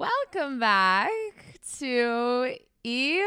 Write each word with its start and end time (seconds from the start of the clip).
Welcome 0.00 0.58
back 0.58 1.10
to 1.78 2.54
E 2.82 3.22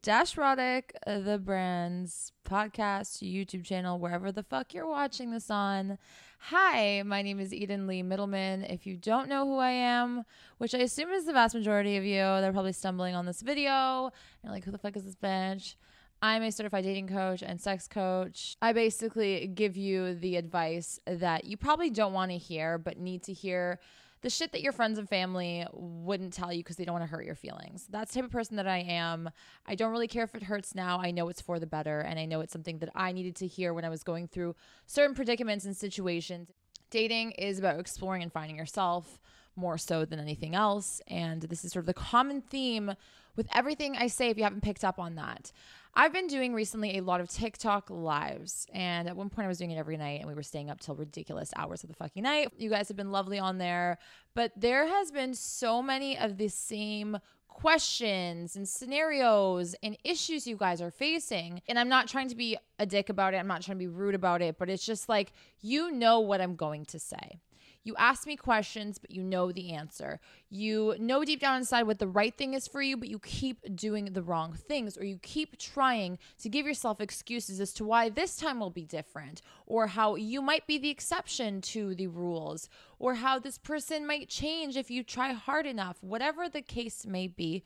Dash 0.00 0.38
Rotic, 0.38 0.96
the 1.06 1.38
brand's 1.38 2.32
podcast, 2.42 3.22
YouTube 3.22 3.64
channel, 3.64 3.98
wherever 3.98 4.32
the 4.32 4.42
fuck 4.42 4.72
you're 4.72 4.88
watching 4.88 5.30
this 5.30 5.50
on. 5.50 5.98
Hi, 6.38 7.02
my 7.02 7.20
name 7.20 7.38
is 7.38 7.52
Eden 7.52 7.86
Lee 7.86 8.02
Mitelman. 8.02 8.72
If 8.72 8.86
you 8.86 8.96
don't 8.96 9.28
know 9.28 9.44
who 9.44 9.58
I 9.58 9.72
am, 9.72 10.24
which 10.56 10.74
I 10.74 10.78
assume 10.78 11.10
is 11.10 11.26
the 11.26 11.34
vast 11.34 11.54
majority 11.54 11.98
of 11.98 12.04
you, 12.04 12.22
they're 12.22 12.50
probably 12.50 12.72
stumbling 12.72 13.14
on 13.14 13.26
this 13.26 13.42
video. 13.42 14.10
You're 14.42 14.52
like, 14.52 14.64
who 14.64 14.70
the 14.70 14.78
fuck 14.78 14.96
is 14.96 15.04
this 15.04 15.16
bitch? 15.16 15.74
I'm 16.22 16.42
a 16.42 16.50
certified 16.50 16.84
dating 16.84 17.08
coach 17.08 17.42
and 17.42 17.60
sex 17.60 17.86
coach. 17.86 18.56
I 18.62 18.72
basically 18.72 19.48
give 19.48 19.76
you 19.76 20.14
the 20.14 20.36
advice 20.36 20.98
that 21.06 21.44
you 21.44 21.58
probably 21.58 21.90
don't 21.90 22.14
want 22.14 22.30
to 22.30 22.38
hear, 22.38 22.78
but 22.78 22.96
need 22.96 23.22
to 23.24 23.34
hear 23.34 23.80
the 24.26 24.30
shit 24.30 24.50
that 24.50 24.60
your 24.60 24.72
friends 24.72 24.98
and 24.98 25.08
family 25.08 25.64
wouldn't 25.72 26.32
tell 26.32 26.52
you 26.52 26.58
because 26.58 26.74
they 26.74 26.84
don't 26.84 26.94
want 26.94 27.04
to 27.04 27.08
hurt 27.08 27.24
your 27.24 27.36
feelings. 27.36 27.86
That's 27.88 28.12
the 28.12 28.18
type 28.18 28.24
of 28.24 28.32
person 28.32 28.56
that 28.56 28.66
I 28.66 28.78
am. 28.78 29.30
I 29.64 29.76
don't 29.76 29.92
really 29.92 30.08
care 30.08 30.24
if 30.24 30.34
it 30.34 30.42
hurts 30.42 30.74
now. 30.74 30.98
I 30.98 31.12
know 31.12 31.28
it's 31.28 31.40
for 31.40 31.60
the 31.60 31.66
better, 31.68 32.00
and 32.00 32.18
I 32.18 32.24
know 32.24 32.40
it's 32.40 32.52
something 32.52 32.80
that 32.80 32.88
I 32.96 33.12
needed 33.12 33.36
to 33.36 33.46
hear 33.46 33.72
when 33.72 33.84
I 33.84 33.88
was 33.88 34.02
going 34.02 34.26
through 34.26 34.56
certain 34.88 35.14
predicaments 35.14 35.64
and 35.64 35.76
situations. 35.76 36.48
Dating 36.90 37.30
is 37.38 37.60
about 37.60 37.78
exploring 37.78 38.24
and 38.24 38.32
finding 38.32 38.56
yourself 38.56 39.20
more 39.54 39.78
so 39.78 40.04
than 40.04 40.18
anything 40.18 40.56
else. 40.56 41.00
And 41.06 41.42
this 41.42 41.64
is 41.64 41.70
sort 41.70 41.84
of 41.84 41.86
the 41.86 41.94
common 41.94 42.40
theme 42.40 42.96
with 43.36 43.48
everything 43.54 43.96
I 43.96 44.06
say 44.08 44.30
if 44.30 44.36
you 44.36 44.44
haven't 44.44 44.62
picked 44.62 44.84
up 44.84 44.98
on 44.98 45.14
that. 45.16 45.52
I've 45.98 46.12
been 46.12 46.26
doing 46.26 46.52
recently 46.52 46.98
a 46.98 47.02
lot 47.02 47.22
of 47.22 47.30
TikTok 47.30 47.88
lives, 47.88 48.66
and 48.74 49.08
at 49.08 49.16
one 49.16 49.30
point 49.30 49.46
I 49.46 49.48
was 49.48 49.56
doing 49.56 49.70
it 49.70 49.78
every 49.78 49.96
night, 49.96 50.20
and 50.20 50.28
we 50.28 50.34
were 50.34 50.42
staying 50.42 50.68
up 50.68 50.78
till 50.78 50.94
ridiculous 50.94 51.52
hours 51.56 51.82
of 51.82 51.88
the 51.88 51.96
fucking 51.96 52.22
night. 52.22 52.52
You 52.58 52.68
guys 52.68 52.88
have 52.88 52.98
been 52.98 53.12
lovely 53.12 53.38
on 53.38 53.56
there, 53.56 53.98
but 54.34 54.52
there 54.56 54.86
has 54.86 55.10
been 55.10 55.32
so 55.32 55.80
many 55.80 56.18
of 56.18 56.36
the 56.36 56.48
same 56.48 57.16
questions 57.48 58.54
and 58.56 58.68
scenarios 58.68 59.74
and 59.82 59.96
issues 60.04 60.46
you 60.46 60.56
guys 60.56 60.82
are 60.82 60.90
facing. 60.90 61.62
And 61.66 61.78
I'm 61.78 61.88
not 61.88 62.06
trying 62.06 62.28
to 62.28 62.36
be 62.36 62.58
a 62.78 62.84
dick 62.84 63.08
about 63.08 63.32
it, 63.32 63.38
I'm 63.38 63.46
not 63.46 63.62
trying 63.62 63.78
to 63.78 63.82
be 63.82 63.86
rude 63.86 64.14
about 64.14 64.42
it, 64.42 64.58
but 64.58 64.68
it's 64.68 64.84
just 64.84 65.08
like, 65.08 65.32
you 65.62 65.90
know 65.90 66.20
what 66.20 66.42
I'm 66.42 66.56
going 66.56 66.84
to 66.86 66.98
say. 66.98 67.40
You 67.86 67.94
ask 67.98 68.26
me 68.26 68.34
questions, 68.34 68.98
but 68.98 69.12
you 69.12 69.22
know 69.22 69.52
the 69.52 69.72
answer. 69.72 70.18
You 70.50 70.96
know 70.98 71.24
deep 71.24 71.38
down 71.38 71.58
inside 71.58 71.84
what 71.84 72.00
the 72.00 72.08
right 72.08 72.36
thing 72.36 72.54
is 72.54 72.66
for 72.66 72.82
you, 72.82 72.96
but 72.96 73.08
you 73.08 73.20
keep 73.20 73.76
doing 73.76 74.06
the 74.06 74.24
wrong 74.24 74.54
things, 74.54 74.98
or 74.98 75.04
you 75.04 75.18
keep 75.22 75.56
trying 75.56 76.18
to 76.40 76.48
give 76.48 76.66
yourself 76.66 77.00
excuses 77.00 77.60
as 77.60 77.72
to 77.74 77.84
why 77.84 78.08
this 78.08 78.36
time 78.36 78.58
will 78.58 78.70
be 78.70 78.84
different, 78.84 79.40
or 79.66 79.86
how 79.86 80.16
you 80.16 80.42
might 80.42 80.66
be 80.66 80.78
the 80.78 80.90
exception 80.90 81.60
to 81.60 81.94
the 81.94 82.08
rules, 82.08 82.68
or 82.98 83.14
how 83.14 83.38
this 83.38 83.56
person 83.56 84.04
might 84.04 84.28
change 84.28 84.76
if 84.76 84.90
you 84.90 85.04
try 85.04 85.32
hard 85.32 85.64
enough, 85.64 86.02
whatever 86.02 86.48
the 86.48 86.62
case 86.62 87.06
may 87.06 87.28
be 87.28 87.62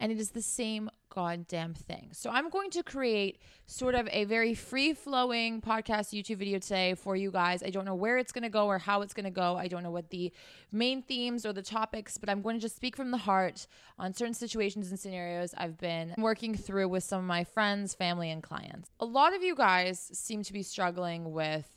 and 0.00 0.10
it 0.10 0.18
is 0.18 0.30
the 0.30 0.42
same 0.42 0.90
goddamn 1.08 1.74
thing. 1.74 2.10
So 2.12 2.30
I'm 2.30 2.50
going 2.50 2.70
to 2.70 2.82
create 2.82 3.40
sort 3.66 3.94
of 3.94 4.08
a 4.10 4.24
very 4.24 4.54
free 4.54 4.92
flowing 4.92 5.60
podcast 5.60 6.12
YouTube 6.12 6.38
video 6.38 6.58
today 6.58 6.94
for 6.94 7.14
you 7.14 7.30
guys. 7.30 7.62
I 7.62 7.70
don't 7.70 7.84
know 7.84 7.94
where 7.94 8.18
it's 8.18 8.32
going 8.32 8.42
to 8.42 8.48
go 8.48 8.66
or 8.66 8.78
how 8.78 9.02
it's 9.02 9.14
going 9.14 9.24
to 9.24 9.30
go. 9.30 9.56
I 9.56 9.68
don't 9.68 9.82
know 9.82 9.92
what 9.92 10.10
the 10.10 10.32
main 10.72 11.02
themes 11.02 11.46
or 11.46 11.52
the 11.52 11.62
topics, 11.62 12.18
but 12.18 12.28
I'm 12.28 12.42
going 12.42 12.56
to 12.56 12.60
just 12.60 12.76
speak 12.76 12.96
from 12.96 13.12
the 13.12 13.18
heart 13.18 13.66
on 13.98 14.12
certain 14.12 14.34
situations 14.34 14.90
and 14.90 14.98
scenarios 14.98 15.54
I've 15.56 15.78
been 15.78 16.14
working 16.18 16.56
through 16.56 16.88
with 16.88 17.04
some 17.04 17.20
of 17.20 17.26
my 17.26 17.44
friends, 17.44 17.94
family, 17.94 18.30
and 18.30 18.42
clients. 18.42 18.90
A 18.98 19.06
lot 19.06 19.34
of 19.34 19.42
you 19.42 19.54
guys 19.54 20.10
seem 20.12 20.42
to 20.42 20.52
be 20.52 20.64
struggling 20.64 21.32
with, 21.32 21.68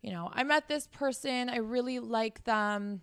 you 0.00 0.12
know, 0.12 0.30
I 0.32 0.44
met 0.44 0.68
this 0.68 0.86
person, 0.86 1.50
I 1.50 1.58
really 1.58 1.98
like 1.98 2.44
them 2.44 3.02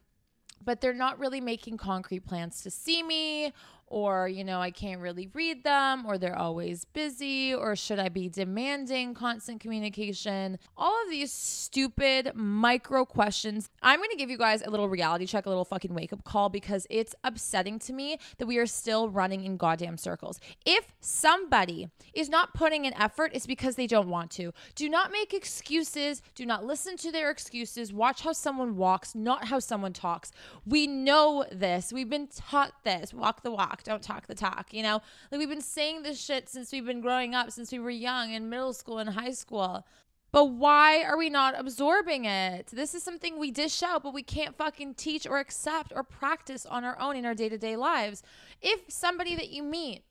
but 0.63 0.81
they're 0.81 0.94
not 0.94 1.19
really 1.19 1.41
making 1.41 1.77
concrete 1.77 2.25
plans 2.25 2.61
to 2.61 2.72
see 2.72 3.03
me 3.03 3.53
or 3.88 4.28
you 4.28 4.44
know 4.44 4.59
I 4.59 4.72
can't 4.72 5.02
really 5.02 5.30
read 5.33 5.64
them 5.64 6.05
or 6.05 6.17
they're 6.17 6.38
always 6.38 6.86
busy 6.86 7.53
or 7.53 7.75
should 7.75 8.00
I 8.00 8.09
be 8.09 8.30
demanding 8.30 9.14
constant 9.14 9.59
communication? 9.59 10.57
All 10.78 11.03
of 11.03 11.09
these 11.09 11.31
stupid 11.31 12.31
micro 12.35 13.06
questions. 13.06 13.69
I'm 13.81 14.00
going 14.00 14.09
to 14.09 14.18
give 14.18 14.29
you 14.29 14.38
guys 14.38 14.62
a 14.63 14.69
little 14.69 14.90
reality 14.90 15.25
check 15.25 15.46
a 15.46 15.50
little 15.50 15.66
fucking 15.66 15.94
wake 15.94 16.13
up 16.13 16.23
call 16.23 16.50
because 16.50 16.88
it's 16.90 17.16
upsetting 17.23 17.79
to 17.79 17.94
me 17.94 18.18
that 18.38 18.47
we 18.47 18.57
are 18.57 18.66
still 18.66 19.09
running 19.09 19.44
in 19.44 19.57
goddamn 19.57 19.97
circles. 19.97 20.40
If 20.66 20.88
somebody 21.00 21.90
is 22.13 22.29
not 22.29 22.53
putting 22.53 22.85
an 22.85 22.94
effort 23.00 23.31
it's 23.34 23.47
because 23.47 23.75
they 23.75 23.88
don't 23.88 24.09
want 24.09 24.31
to. 24.31 24.53
Do 24.75 24.90
not 24.90 25.12
make 25.12 25.34
excuses. 25.34 26.22
Do 26.34 26.46
not 26.46 26.66
listen 26.66 26.97
to 26.97 27.12
their 27.12 27.29
excuses. 27.29 27.94
Watch 27.94 28.22
how 28.22 28.34
someone 28.34 28.75
walks 28.75 29.16
not 29.16 29.46
how 29.46 29.59
someone 29.59 29.94
talks. 29.94 30.31
We 30.66 30.88
know 30.88 31.46
this. 31.52 31.94
We've 31.94 32.09
been 32.09 32.28
taught 32.28 32.73
this. 32.84 33.13
Walk 33.13 33.44
the 33.44 33.52
walk 33.52 33.75
don't 33.84 34.02
talk 34.02 34.28
the 34.28 34.36
talk, 34.36 34.74
you 34.74 34.84
know? 34.84 35.02
Like 35.31 35.40
we've 35.40 35.50
been 35.50 35.62
saying 35.62 36.03
this 36.03 36.19
shit 36.19 36.50
since 36.50 36.72
we've 36.72 36.86
been 36.86 37.02
growing 37.02 37.36
up, 37.36 37.52
since 37.52 37.72
we 37.72 37.80
were 37.80 37.90
young 37.90 38.31
in 38.31 38.50
middle 38.50 38.74
school 38.74 39.00
and 39.00 39.09
high 39.09 39.31
school. 39.31 39.86
But 40.31 40.46
why 40.46 41.02
are 41.03 41.18
we 41.18 41.30
not 41.30 41.58
absorbing 41.58 42.25
it? 42.25 42.68
This 42.68 42.94
is 42.94 43.03
something 43.03 43.40
we 43.40 43.52
dish 43.52 43.81
out, 43.81 44.03
but 44.03 44.14
we 44.14 44.22
can't 44.22 44.58
fucking 44.58 44.96
teach 44.96 45.25
or 45.25 45.40
accept 45.40 45.94
or 45.96 46.03
practice 46.03 46.66
on 46.66 46.84
our 46.84 47.00
own 47.00 47.16
in 47.16 47.25
our 47.25 47.34
day 47.34 47.47
to 47.47 47.58
day 47.58 47.78
lives. 47.78 48.22
If 48.62 48.81
somebody 48.90 49.35
that 49.35 49.50
you 49.50 49.64
meet 49.64 50.03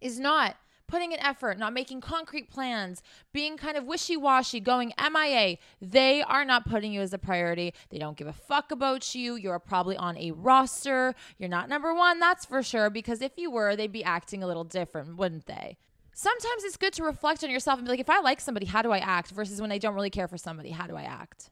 is 0.00 0.18
not 0.18 0.56
putting 0.86 1.12
an 1.12 1.20
effort, 1.20 1.58
not 1.58 1.72
making 1.72 2.00
concrete 2.00 2.50
plans, 2.50 3.02
being 3.32 3.56
kind 3.56 3.76
of 3.76 3.84
wishy 3.84 4.16
washy, 4.16 4.60
going 4.60 4.92
MIA. 4.98 5.56
They 5.80 6.22
are 6.22 6.44
not 6.44 6.68
putting 6.68 6.92
you 6.92 7.00
as 7.00 7.12
a 7.12 7.18
priority. 7.18 7.74
They 7.90 7.98
don't 7.98 8.16
give 8.16 8.26
a 8.26 8.32
fuck 8.32 8.70
about 8.70 9.14
you. 9.14 9.36
You're 9.36 9.58
probably 9.58 9.96
on 9.96 10.16
a 10.18 10.32
roster. 10.32 11.14
You're 11.38 11.48
not 11.48 11.68
number 11.68 11.94
one, 11.94 12.20
that's 12.20 12.44
for 12.44 12.62
sure, 12.62 12.90
because 12.90 13.22
if 13.22 13.32
you 13.36 13.50
were, 13.50 13.76
they'd 13.76 13.92
be 13.92 14.04
acting 14.04 14.42
a 14.42 14.46
little 14.46 14.64
different, 14.64 15.16
wouldn't 15.16 15.46
they? 15.46 15.76
Sometimes 16.12 16.62
it's 16.62 16.76
good 16.76 16.92
to 16.94 17.02
reflect 17.02 17.42
on 17.42 17.50
yourself 17.50 17.78
and 17.78 17.86
be 17.86 17.90
like, 17.90 18.00
if 18.00 18.10
I 18.10 18.20
like 18.20 18.40
somebody, 18.40 18.66
how 18.66 18.82
do 18.82 18.92
I 18.92 18.98
act? 18.98 19.30
Versus 19.30 19.60
when 19.60 19.72
I 19.72 19.78
don't 19.78 19.94
really 19.94 20.10
care 20.10 20.28
for 20.28 20.38
somebody, 20.38 20.70
how 20.70 20.86
do 20.86 20.96
I 20.96 21.02
act? 21.02 21.50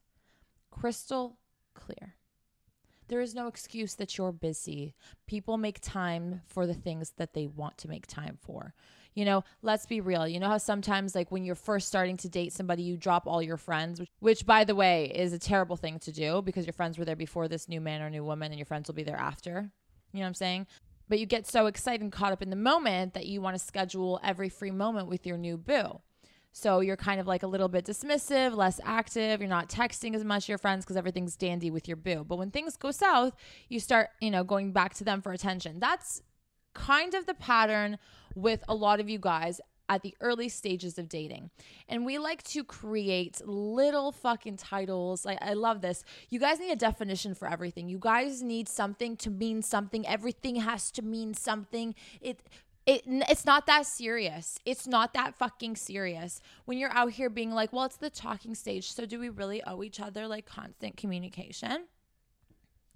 Crystal 0.70 1.36
clear. 1.74 2.14
There 3.08 3.20
is 3.20 3.34
no 3.34 3.48
excuse 3.48 3.96
that 3.96 4.16
you're 4.16 4.32
busy. 4.32 4.94
People 5.26 5.58
make 5.58 5.80
time 5.80 6.42
for 6.46 6.66
the 6.66 6.74
things 6.74 7.14
that 7.16 7.34
they 7.34 7.46
want 7.46 7.76
to 7.78 7.88
make 7.88 8.06
time 8.06 8.38
for 8.40 8.72
you 9.14 9.24
know, 9.24 9.44
let's 9.62 9.86
be 9.86 10.00
real. 10.00 10.26
You 10.26 10.40
know 10.40 10.48
how 10.48 10.58
sometimes, 10.58 11.14
like, 11.14 11.30
when 11.30 11.44
you're 11.44 11.54
first 11.54 11.88
starting 11.88 12.16
to 12.18 12.28
date 12.28 12.52
somebody, 12.52 12.82
you 12.82 12.96
drop 12.96 13.26
all 13.26 13.42
your 13.42 13.56
friends, 13.56 14.00
which, 14.00 14.10
which, 14.20 14.46
by 14.46 14.64
the 14.64 14.74
way, 14.74 15.12
is 15.14 15.32
a 15.32 15.38
terrible 15.38 15.76
thing 15.76 15.98
to 16.00 16.12
do 16.12 16.42
because 16.42 16.66
your 16.66 16.72
friends 16.72 16.98
were 16.98 17.04
there 17.04 17.16
before 17.16 17.48
this 17.48 17.68
new 17.68 17.80
man 17.80 18.02
or 18.02 18.10
new 18.10 18.24
woman 18.24 18.52
and 18.52 18.58
your 18.58 18.66
friends 18.66 18.88
will 18.88 18.94
be 18.94 19.02
there 19.02 19.18
after. 19.18 19.70
You 20.12 20.20
know 20.20 20.24
what 20.24 20.28
I'm 20.28 20.34
saying? 20.34 20.66
But 21.08 21.18
you 21.18 21.26
get 21.26 21.46
so 21.46 21.66
excited 21.66 22.00
and 22.00 22.12
caught 22.12 22.32
up 22.32 22.42
in 22.42 22.50
the 22.50 22.56
moment 22.56 23.14
that 23.14 23.26
you 23.26 23.40
want 23.40 23.54
to 23.56 23.62
schedule 23.62 24.18
every 24.22 24.48
free 24.48 24.70
moment 24.70 25.08
with 25.08 25.26
your 25.26 25.36
new 25.36 25.58
boo. 25.58 26.00
So 26.52 26.80
you're 26.80 26.96
kind 26.96 27.18
of 27.18 27.26
like 27.26 27.42
a 27.42 27.46
little 27.46 27.68
bit 27.68 27.86
dismissive, 27.86 28.54
less 28.54 28.78
active. 28.84 29.40
You're 29.40 29.48
not 29.48 29.70
texting 29.70 30.14
as 30.14 30.22
much 30.22 30.48
your 30.48 30.58
friends 30.58 30.84
because 30.84 30.96
everything's 30.96 31.34
dandy 31.34 31.70
with 31.70 31.88
your 31.88 31.96
boo. 31.96 32.24
But 32.26 32.36
when 32.36 32.50
things 32.50 32.76
go 32.76 32.90
south, 32.90 33.34
you 33.68 33.80
start, 33.80 34.10
you 34.20 34.30
know, 34.30 34.44
going 34.44 34.72
back 34.72 34.94
to 34.94 35.04
them 35.04 35.22
for 35.22 35.32
attention. 35.32 35.80
That's 35.80 36.22
kind 36.74 37.14
of 37.14 37.26
the 37.26 37.34
pattern 37.34 37.98
with 38.34 38.64
a 38.68 38.74
lot 38.74 39.00
of 39.00 39.08
you 39.08 39.18
guys 39.18 39.60
at 39.88 40.02
the 40.02 40.14
early 40.20 40.48
stages 40.48 40.98
of 40.98 41.08
dating. 41.08 41.50
And 41.88 42.06
we 42.06 42.18
like 42.18 42.42
to 42.44 42.64
create 42.64 43.42
little 43.44 44.10
fucking 44.10 44.56
titles. 44.56 45.26
I, 45.26 45.36
I 45.40 45.52
love 45.52 45.82
this. 45.82 46.02
You 46.30 46.40
guys 46.40 46.58
need 46.58 46.70
a 46.70 46.76
definition 46.76 47.34
for 47.34 47.46
everything. 47.46 47.88
You 47.88 47.98
guys 47.98 48.42
need 48.42 48.68
something 48.68 49.16
to 49.18 49.30
mean 49.30 49.60
something. 49.60 50.06
Everything 50.06 50.56
has 50.56 50.90
to 50.92 51.02
mean 51.02 51.34
something. 51.34 51.94
It 52.20 52.40
it 52.86 53.02
it's 53.06 53.44
not 53.44 53.66
that 53.66 53.86
serious. 53.86 54.58
It's 54.64 54.86
not 54.86 55.14
that 55.14 55.36
fucking 55.36 55.76
serious. 55.76 56.40
When 56.64 56.78
you're 56.78 56.92
out 56.92 57.12
here 57.12 57.30
being 57.30 57.52
like, 57.52 57.72
"Well, 57.72 57.84
it's 57.84 57.96
the 57.96 58.10
talking 58.10 58.54
stage, 58.54 58.90
so 58.92 59.06
do 59.06 59.20
we 59.20 59.28
really 59.28 59.62
owe 59.64 59.82
each 59.82 60.00
other 60.00 60.26
like 60.26 60.46
constant 60.46 60.96
communication?" 60.96 61.84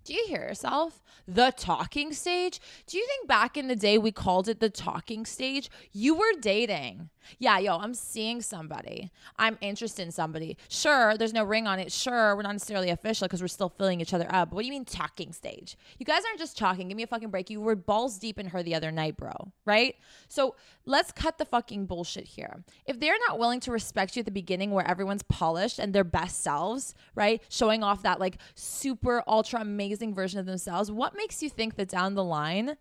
Do 0.06 0.15
you 0.15 0.25
hear 0.28 0.43
yourself? 0.43 1.03
The 1.27 1.53
talking 1.56 2.12
stage? 2.12 2.61
Do 2.87 2.97
you 2.97 3.05
think 3.08 3.26
back 3.26 3.56
in 3.56 3.67
the 3.67 3.75
day 3.75 3.99
we 3.99 4.12
called 4.12 4.49
it 4.49 4.61
the 4.61 4.70
talking 4.70 5.26
stage? 5.26 5.69
You 5.91 6.14
were 6.14 6.32
dating. 6.41 7.11
Yeah, 7.41 7.58
yo, 7.58 7.79
I'm 7.79 7.93
seeing 7.93 8.41
somebody. 8.41 9.11
I'm 9.37 9.58
interested 9.61 10.03
in 10.03 10.12
somebody. 10.12 10.56
Sure, 10.69 11.17
there's 11.17 11.32
no 11.32 11.43
ring 11.43 11.67
on 11.67 11.81
it. 11.81 11.91
Sure, 11.91 12.37
we're 12.37 12.43
not 12.43 12.53
necessarily 12.53 12.91
official 12.91 13.26
because 13.26 13.41
we're 13.41 13.49
still 13.49 13.69
filling 13.69 14.00
each 14.00 14.14
other 14.14 14.26
up. 14.31 14.50
But 14.50 14.55
what 14.55 14.62
do 14.62 14.67
you 14.67 14.73
mean 14.73 14.85
talking 14.85 15.32
stage? 15.32 15.76
You 15.99 16.06
guys 16.06 16.23
aren't 16.25 16.38
just 16.38 16.56
talking. 16.56 16.87
Give 16.87 16.97
me 16.97 17.03
a 17.03 17.08
fucking 17.08 17.31
break. 17.31 17.50
You 17.50 17.61
were 17.61 17.75
balls 17.75 18.19
deep 18.19 18.38
in 18.38 18.47
her 18.47 18.62
the 18.62 18.76
other 18.76 18.93
night, 18.93 19.17
bro. 19.17 19.32
Right? 19.64 19.97
So 20.29 20.55
let's 20.85 21.11
cut 21.11 21.38
the 21.38 21.44
fucking 21.44 21.87
bullshit 21.87 22.29
here. 22.29 22.62
If 22.87 23.00
they're 23.00 23.19
not 23.26 23.41
willing 23.41 23.58
to 23.61 23.73
respect 23.73 24.14
you 24.14 24.20
at 24.20 24.26
the 24.26 24.31
beginning 24.31 24.70
where 24.70 24.88
everyone's 24.88 25.25
polished 25.25 25.81
and 25.81 25.93
their 25.93 26.05
best 26.05 26.44
selves, 26.44 26.94
right? 27.17 27.43
Showing 27.49 27.82
off 27.82 28.05
that 28.05 28.20
like 28.20 28.38
super 28.55 29.25
ultra 29.26 29.61
amazing 29.62 29.95
version 30.14 30.38
of 30.38 30.46
themselves, 30.46 30.90
what 30.90 31.16
makes 31.16 31.43
you 31.43 31.50
think 31.50 31.76
that 31.76 31.88
down 31.88 32.14
the 32.14 32.25
line 32.25 32.76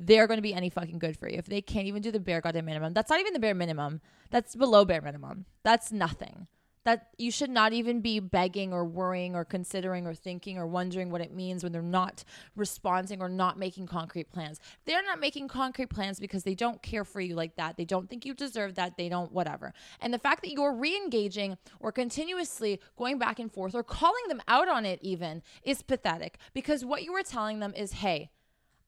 they're 0.00 0.26
going 0.26 0.38
to 0.38 0.42
be 0.42 0.54
any 0.54 0.70
fucking 0.70 0.98
good 0.98 1.16
for 1.16 1.28
you 1.28 1.38
if 1.38 1.46
they 1.46 1.60
can't 1.60 1.86
even 1.86 2.02
do 2.02 2.10
the 2.10 2.20
bare 2.20 2.40
goddamn 2.40 2.66
minimum. 2.66 2.92
That's 2.92 3.10
not 3.10 3.20
even 3.20 3.32
the 3.32 3.40
bare 3.40 3.54
minimum. 3.54 4.00
That's 4.30 4.54
below 4.54 4.84
bare 4.84 5.02
minimum. 5.02 5.46
That's 5.64 5.90
nothing. 5.90 6.46
That 6.88 7.08
you 7.18 7.30
should 7.30 7.50
not 7.50 7.74
even 7.74 8.00
be 8.00 8.18
begging 8.18 8.72
or 8.72 8.82
worrying 8.82 9.36
or 9.36 9.44
considering 9.44 10.06
or 10.06 10.14
thinking 10.14 10.56
or 10.56 10.66
wondering 10.66 11.10
what 11.10 11.20
it 11.20 11.34
means 11.34 11.62
when 11.62 11.70
they're 11.70 11.82
not 11.82 12.24
responding 12.56 13.20
or 13.20 13.28
not 13.28 13.58
making 13.58 13.86
concrete 13.86 14.32
plans. 14.32 14.58
They're 14.86 15.02
not 15.02 15.20
making 15.20 15.48
concrete 15.48 15.90
plans 15.90 16.18
because 16.18 16.44
they 16.44 16.54
don't 16.54 16.80
care 16.82 17.04
for 17.04 17.20
you 17.20 17.34
like 17.34 17.56
that. 17.56 17.76
They 17.76 17.84
don't 17.84 18.08
think 18.08 18.24
you 18.24 18.32
deserve 18.32 18.76
that. 18.76 18.96
They 18.96 19.10
don't, 19.10 19.30
whatever. 19.32 19.74
And 20.00 20.14
the 20.14 20.18
fact 20.18 20.40
that 20.40 20.50
you're 20.50 20.72
re 20.72 20.96
engaging 20.96 21.58
or 21.78 21.92
continuously 21.92 22.80
going 22.96 23.18
back 23.18 23.38
and 23.38 23.52
forth 23.52 23.74
or 23.74 23.82
calling 23.82 24.26
them 24.28 24.40
out 24.48 24.68
on 24.68 24.86
it 24.86 24.98
even 25.02 25.42
is 25.62 25.82
pathetic 25.82 26.38
because 26.54 26.86
what 26.86 27.02
you 27.02 27.12
were 27.12 27.22
telling 27.22 27.60
them 27.60 27.74
is, 27.76 27.92
hey, 27.92 28.30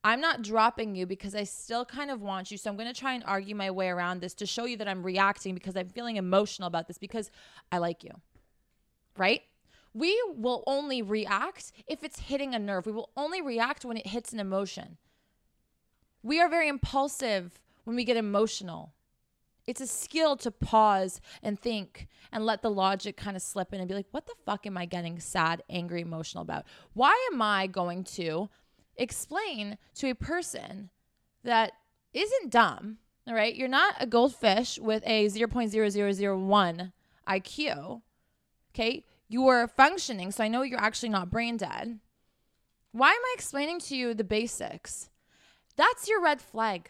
I'm 0.03 0.19
not 0.19 0.41
dropping 0.41 0.95
you 0.95 1.05
because 1.05 1.35
I 1.35 1.43
still 1.43 1.85
kind 1.85 2.09
of 2.09 2.21
want 2.21 2.49
you. 2.49 2.57
So 2.57 2.69
I'm 2.69 2.75
going 2.75 2.91
to 2.91 2.99
try 2.99 3.13
and 3.13 3.23
argue 3.25 3.55
my 3.55 3.69
way 3.69 3.87
around 3.89 4.21
this 4.21 4.33
to 4.35 4.45
show 4.45 4.65
you 4.65 4.77
that 4.77 4.87
I'm 4.87 5.03
reacting 5.03 5.53
because 5.53 5.75
I'm 5.75 5.89
feeling 5.89 6.17
emotional 6.17 6.67
about 6.67 6.87
this 6.87 6.97
because 6.97 7.29
I 7.71 7.77
like 7.77 8.03
you. 8.03 8.11
Right? 9.17 9.41
We 9.93 10.19
will 10.35 10.63
only 10.65 11.01
react 11.01 11.71
if 11.85 12.03
it's 12.03 12.19
hitting 12.19 12.55
a 12.55 12.59
nerve. 12.59 12.85
We 12.85 12.93
will 12.93 13.09
only 13.15 13.41
react 13.41 13.85
when 13.85 13.97
it 13.97 14.07
hits 14.07 14.33
an 14.33 14.39
emotion. 14.39 14.97
We 16.23 16.39
are 16.39 16.49
very 16.49 16.67
impulsive 16.67 17.59
when 17.83 17.95
we 17.95 18.03
get 18.03 18.17
emotional. 18.17 18.93
It's 19.67 19.81
a 19.81 19.87
skill 19.87 20.37
to 20.37 20.49
pause 20.49 21.21
and 21.43 21.59
think 21.59 22.07
and 22.31 22.45
let 22.45 22.61
the 22.61 22.71
logic 22.71 23.17
kind 23.17 23.35
of 23.35 23.43
slip 23.43 23.73
in 23.73 23.79
and 23.79 23.87
be 23.87 23.93
like, 23.93 24.07
what 24.11 24.25
the 24.25 24.33
fuck 24.45 24.65
am 24.65 24.77
I 24.77 24.85
getting 24.85 25.19
sad, 25.19 25.61
angry, 25.69 26.01
emotional 26.01 26.41
about? 26.41 26.65
Why 26.93 27.29
am 27.31 27.41
I 27.41 27.67
going 27.67 28.03
to 28.15 28.49
explain 28.97 29.77
to 29.95 30.09
a 30.09 30.15
person 30.15 30.89
that 31.43 31.73
isn't 32.13 32.51
dumb, 32.51 32.97
all 33.27 33.33
right? 33.33 33.55
You're 33.55 33.67
not 33.67 33.95
a 33.99 34.05
goldfish 34.05 34.79
with 34.79 35.03
a 35.05 35.25
0.0001 35.25 36.91
IQ, 37.27 38.01
okay? 38.73 39.05
You're 39.27 39.67
functioning, 39.67 40.31
so 40.31 40.43
I 40.43 40.47
know 40.47 40.61
you're 40.61 40.79
actually 40.79 41.09
not 41.09 41.31
brain 41.31 41.57
dead. 41.57 41.99
Why 42.91 43.09
am 43.11 43.21
I 43.21 43.33
explaining 43.33 43.79
to 43.81 43.95
you 43.95 44.13
the 44.13 44.23
basics? 44.23 45.09
That's 45.77 46.09
your 46.09 46.21
red 46.21 46.41
flag. 46.41 46.89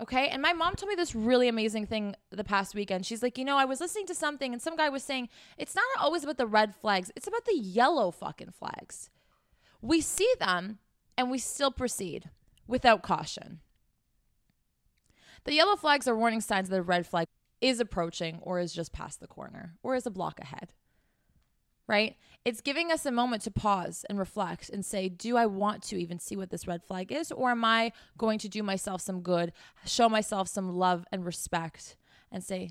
Okay. 0.00 0.28
And 0.28 0.42
my 0.42 0.52
mom 0.52 0.74
told 0.74 0.88
me 0.88 0.96
this 0.96 1.14
really 1.14 1.46
amazing 1.46 1.86
thing 1.86 2.16
the 2.30 2.42
past 2.42 2.74
weekend. 2.74 3.06
She's 3.06 3.22
like, 3.22 3.38
you 3.38 3.44
know, 3.44 3.56
I 3.56 3.64
was 3.64 3.80
listening 3.80 4.06
to 4.06 4.16
something 4.16 4.52
and 4.52 4.60
some 4.60 4.76
guy 4.76 4.88
was 4.88 5.04
saying 5.04 5.28
it's 5.56 5.76
not 5.76 5.84
always 6.00 6.24
about 6.24 6.38
the 6.38 6.46
red 6.46 6.74
flags, 6.74 7.12
it's 7.14 7.28
about 7.28 7.44
the 7.44 7.56
yellow 7.56 8.10
fucking 8.10 8.50
flags. 8.50 9.10
We 9.80 10.00
see 10.00 10.32
them 10.40 10.78
and 11.16 11.30
we 11.30 11.38
still 11.38 11.70
proceed 11.70 12.30
without 12.66 13.02
caution. 13.02 13.60
The 15.44 15.54
yellow 15.54 15.76
flags 15.76 16.06
are 16.06 16.16
warning 16.16 16.40
signs 16.40 16.68
that 16.68 16.78
a 16.78 16.82
red 16.82 17.06
flag 17.06 17.26
is 17.60 17.80
approaching 17.80 18.38
or 18.42 18.60
is 18.60 18.72
just 18.72 18.92
past 18.92 19.20
the 19.20 19.26
corner 19.26 19.74
or 19.82 19.94
is 19.94 20.06
a 20.06 20.10
block 20.10 20.40
ahead. 20.40 20.72
Right? 21.88 22.16
It's 22.44 22.60
giving 22.60 22.90
us 22.90 23.04
a 23.04 23.10
moment 23.10 23.42
to 23.42 23.50
pause 23.50 24.04
and 24.08 24.18
reflect 24.18 24.68
and 24.68 24.84
say, 24.84 25.08
Do 25.08 25.36
I 25.36 25.46
want 25.46 25.82
to 25.84 26.00
even 26.00 26.18
see 26.18 26.36
what 26.36 26.50
this 26.50 26.66
red 26.66 26.82
flag 26.82 27.12
is? 27.12 27.30
Or 27.30 27.50
am 27.50 27.64
I 27.64 27.92
going 28.16 28.38
to 28.40 28.48
do 28.48 28.62
myself 28.62 29.00
some 29.00 29.20
good, 29.20 29.52
show 29.84 30.08
myself 30.08 30.48
some 30.48 30.76
love 30.76 31.04
and 31.12 31.24
respect, 31.24 31.96
and 32.30 32.42
say, 32.42 32.70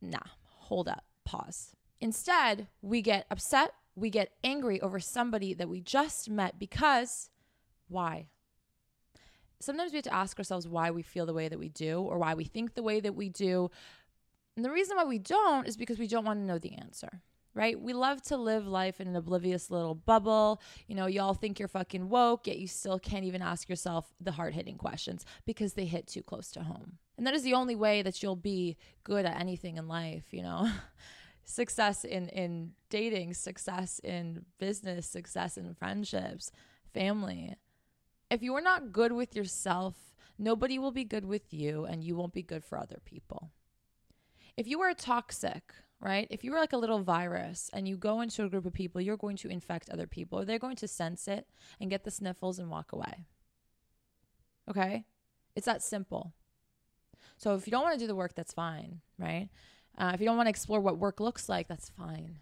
Nah, 0.00 0.18
hold 0.46 0.88
up, 0.88 1.04
pause. 1.24 1.74
Instead, 2.00 2.68
we 2.82 3.02
get 3.02 3.26
upset, 3.30 3.72
we 3.96 4.10
get 4.10 4.32
angry 4.44 4.80
over 4.80 5.00
somebody 5.00 5.54
that 5.54 5.68
we 5.68 5.80
just 5.80 6.28
met 6.28 6.58
because 6.58 7.30
why? 7.88 8.26
Sometimes 9.60 9.92
we 9.92 9.96
have 9.96 10.04
to 10.04 10.14
ask 10.14 10.38
ourselves 10.38 10.68
why 10.68 10.90
we 10.90 11.02
feel 11.02 11.26
the 11.26 11.32
way 11.32 11.48
that 11.48 11.58
we 11.58 11.68
do 11.68 12.00
or 12.00 12.18
why 12.18 12.34
we 12.34 12.44
think 12.44 12.74
the 12.74 12.82
way 12.82 13.00
that 13.00 13.14
we 13.14 13.28
do. 13.28 13.70
And 14.56 14.64
the 14.64 14.70
reason 14.70 14.96
why 14.96 15.04
we 15.04 15.18
don't 15.18 15.66
is 15.66 15.76
because 15.76 15.98
we 15.98 16.06
don't 16.06 16.24
want 16.24 16.40
to 16.40 16.44
know 16.44 16.58
the 16.58 16.74
answer 16.74 17.22
right? 17.54 17.80
We 17.80 17.92
love 17.92 18.20
to 18.22 18.36
live 18.36 18.66
life 18.66 19.00
in 19.00 19.08
an 19.08 19.16
oblivious 19.16 19.70
little 19.70 19.94
bubble. 19.94 20.60
You 20.88 20.96
know, 20.96 21.06
y'all 21.06 21.34
think 21.34 21.58
you're 21.58 21.68
fucking 21.68 22.08
woke, 22.08 22.46
yet 22.46 22.58
you 22.58 22.66
still 22.66 22.98
can't 22.98 23.24
even 23.24 23.42
ask 23.42 23.68
yourself 23.68 24.12
the 24.20 24.32
hard 24.32 24.54
hitting 24.54 24.76
questions 24.76 25.24
because 25.46 25.74
they 25.74 25.86
hit 25.86 26.06
too 26.06 26.22
close 26.22 26.50
to 26.52 26.64
home. 26.64 26.98
And 27.16 27.26
that 27.26 27.34
is 27.34 27.42
the 27.42 27.54
only 27.54 27.76
way 27.76 28.02
that 28.02 28.22
you'll 28.22 28.36
be 28.36 28.76
good 29.04 29.24
at 29.24 29.40
anything 29.40 29.76
in 29.76 29.86
life, 29.86 30.24
you 30.32 30.42
know? 30.42 30.68
success 31.44 32.04
in, 32.04 32.28
in 32.30 32.72
dating, 32.90 33.34
success 33.34 34.00
in 34.02 34.44
business, 34.58 35.06
success 35.06 35.56
in 35.56 35.74
friendships, 35.74 36.50
family. 36.92 37.54
If 38.30 38.42
you're 38.42 38.62
not 38.62 38.92
good 38.92 39.12
with 39.12 39.36
yourself, 39.36 39.94
nobody 40.38 40.78
will 40.78 40.92
be 40.92 41.04
good 41.04 41.24
with 41.24 41.52
you 41.52 41.84
and 41.84 42.02
you 42.02 42.16
won't 42.16 42.32
be 42.32 42.42
good 42.42 42.64
for 42.64 42.78
other 42.78 43.00
people. 43.04 43.50
If 44.56 44.66
you 44.66 44.80
are 44.82 44.94
toxic, 44.94 45.74
right? 46.00 46.26
If 46.30 46.44
you 46.44 46.54
are 46.54 46.60
like 46.60 46.72
a 46.72 46.78
little 46.78 47.00
virus 47.00 47.70
and 47.72 47.88
you 47.88 47.96
go 47.96 48.20
into 48.20 48.44
a 48.44 48.48
group 48.48 48.66
of 48.66 48.72
people, 48.72 49.00
you're 49.00 49.16
going 49.16 49.36
to 49.38 49.48
infect 49.48 49.90
other 49.90 50.06
people. 50.06 50.44
They're 50.44 50.58
going 50.58 50.76
to 50.76 50.88
sense 50.88 51.26
it 51.28 51.46
and 51.80 51.90
get 51.90 52.04
the 52.04 52.10
sniffles 52.10 52.58
and 52.58 52.70
walk 52.70 52.92
away. 52.92 53.26
Okay? 54.68 55.04
It's 55.56 55.66
that 55.66 55.82
simple. 55.82 56.32
So 57.36 57.54
if 57.54 57.66
you 57.66 57.70
don't 57.70 57.82
want 57.82 57.94
to 57.94 58.04
do 58.04 58.06
the 58.06 58.14
work, 58.14 58.34
that's 58.34 58.52
fine, 58.52 59.00
right? 59.18 59.48
Uh, 59.96 60.12
if 60.14 60.20
you 60.20 60.26
don't 60.26 60.36
want 60.36 60.46
to 60.46 60.50
explore 60.50 60.80
what 60.80 60.98
work 60.98 61.20
looks 61.20 61.48
like, 61.48 61.68
that's 61.68 61.90
fine. 61.90 62.36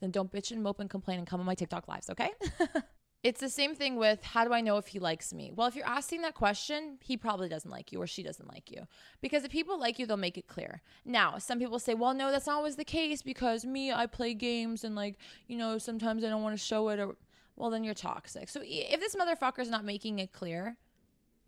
Then 0.00 0.10
don't 0.10 0.32
bitch 0.32 0.50
and 0.50 0.62
mope 0.62 0.80
and 0.80 0.90
complain 0.90 1.18
and 1.18 1.26
come 1.26 1.40
on 1.40 1.46
my 1.46 1.54
TikTok 1.54 1.88
lives, 1.88 2.10
okay? 2.10 2.30
It's 3.26 3.40
the 3.40 3.48
same 3.48 3.74
thing 3.74 3.96
with 3.96 4.22
how 4.22 4.44
do 4.44 4.52
I 4.52 4.60
know 4.60 4.76
if 4.76 4.86
he 4.86 5.00
likes 5.00 5.34
me? 5.34 5.50
Well, 5.52 5.66
if 5.66 5.74
you're 5.74 5.84
asking 5.84 6.22
that 6.22 6.34
question, 6.34 6.96
he 7.00 7.16
probably 7.16 7.48
doesn't 7.48 7.68
like 7.68 7.90
you 7.90 8.00
or 8.00 8.06
she 8.06 8.22
doesn't 8.22 8.46
like 8.46 8.70
you. 8.70 8.86
Because 9.20 9.42
if 9.42 9.50
people 9.50 9.80
like 9.80 9.98
you, 9.98 10.06
they'll 10.06 10.16
make 10.16 10.38
it 10.38 10.46
clear. 10.46 10.80
Now, 11.04 11.38
some 11.38 11.58
people 11.58 11.80
say, 11.80 11.94
well, 11.94 12.14
no, 12.14 12.30
that's 12.30 12.46
not 12.46 12.54
always 12.54 12.76
the 12.76 12.84
case 12.84 13.22
because 13.22 13.64
me, 13.64 13.90
I 13.90 14.06
play 14.06 14.32
games 14.32 14.84
and 14.84 14.94
like, 14.94 15.18
you 15.48 15.58
know, 15.58 15.76
sometimes 15.76 16.22
I 16.22 16.28
don't 16.28 16.44
want 16.44 16.56
to 16.56 16.64
show 16.64 16.88
it 16.90 17.00
or, 17.00 17.16
well, 17.56 17.68
then 17.68 17.82
you're 17.82 17.94
toxic. 17.94 18.48
So 18.48 18.60
if 18.62 19.00
this 19.00 19.16
motherfucker's 19.16 19.70
not 19.70 19.84
making 19.84 20.20
it 20.20 20.32
clear, 20.32 20.76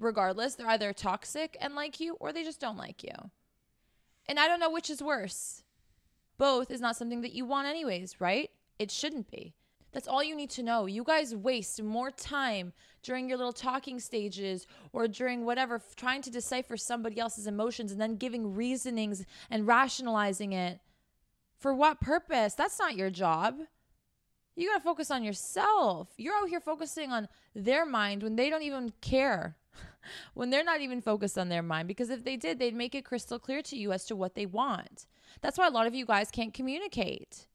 regardless, 0.01 0.57
they're 0.57 0.67
either 0.67 0.93
toxic 0.93 1.57
and 1.61 1.77
like 1.77 2.01
you 2.01 2.17
or 2.19 2.33
they 2.33 2.43
just 2.43 2.59
don't 2.59 2.77
like 2.77 3.05
you. 3.05 3.31
And 4.27 4.41
I 4.41 4.49
don't 4.49 4.59
know 4.59 4.73
which 4.73 4.91
is 4.91 5.01
worse. 5.01 5.63
Both 6.39 6.73
is 6.73 6.81
not 6.81 6.97
something 6.97 7.21
that 7.21 7.35
you 7.35 7.45
want, 7.45 7.69
anyways, 7.69 8.21
right? 8.21 8.51
It 8.81 8.91
shouldn't 8.91 9.31
be. 9.31 9.55
That's 9.93 10.09
all 10.09 10.23
you 10.23 10.37
need 10.37 10.51
to 10.51 10.63
know. 10.63 10.87
You 10.87 11.03
guys 11.03 11.35
waste 11.35 11.83
more 11.83 12.11
time 12.11 12.73
during 13.03 13.29
your 13.29 13.39
little 13.39 13.53
talking 13.53 13.99
stages 14.01 14.67
or 14.93 15.09
during 15.09 15.45
whatever 15.45 15.81
trying 15.97 16.23
to 16.23 16.31
decipher 16.31 16.77
somebody 16.77 17.19
else's 17.19 17.47
emotions 17.47 17.91
and 17.91 18.01
then 18.01 18.17
giving 18.17 18.55
reasonings 18.55 19.25
and 19.51 19.67
rationalizing 19.67 20.53
it. 20.53 20.81
For 21.59 21.75
what 21.75 22.01
purpose? 22.01 22.55
That's 22.55 22.79
not 22.79 22.97
your 22.97 23.11
job. 23.11 23.59
You 24.55 24.69
got 24.69 24.79
to 24.79 24.85
focus 24.85 25.11
on 25.11 25.25
yourself. 25.25 26.09
You're 26.17 26.35
out 26.35 26.49
here 26.49 26.61
focusing 26.61 27.13
on 27.13 27.29
their 27.55 27.87
mind 27.87 28.23
when 28.23 28.37
they 28.37 28.51
don't 28.51 28.63
even 28.63 28.93
care. 29.01 29.57
when 30.35 30.51
they're 30.51 30.65
not 30.65 30.81
even 30.81 31.01
focused 31.01 31.39
on 31.39 31.49
their 31.49 31.63
mind 31.63 31.89
because 31.89 32.11
if 32.11 32.25
they 32.25 32.37
did, 32.37 32.59
they'd 32.59 32.75
make 32.75 32.95
it 32.95 33.05
crystal 33.05 33.39
clear 33.39 33.63
to 33.63 33.77
you 33.77 33.93
as 33.93 34.05
to 34.07 34.17
what 34.17 34.35
they 34.35 34.47
want. 34.47 35.07
That's 35.41 35.59
why 35.59 35.67
a 35.67 35.71
lot 35.71 35.87
of 35.87 35.95
you 35.95 36.05
guys 36.05 36.31
can't 36.31 36.53
communicate 36.53 37.47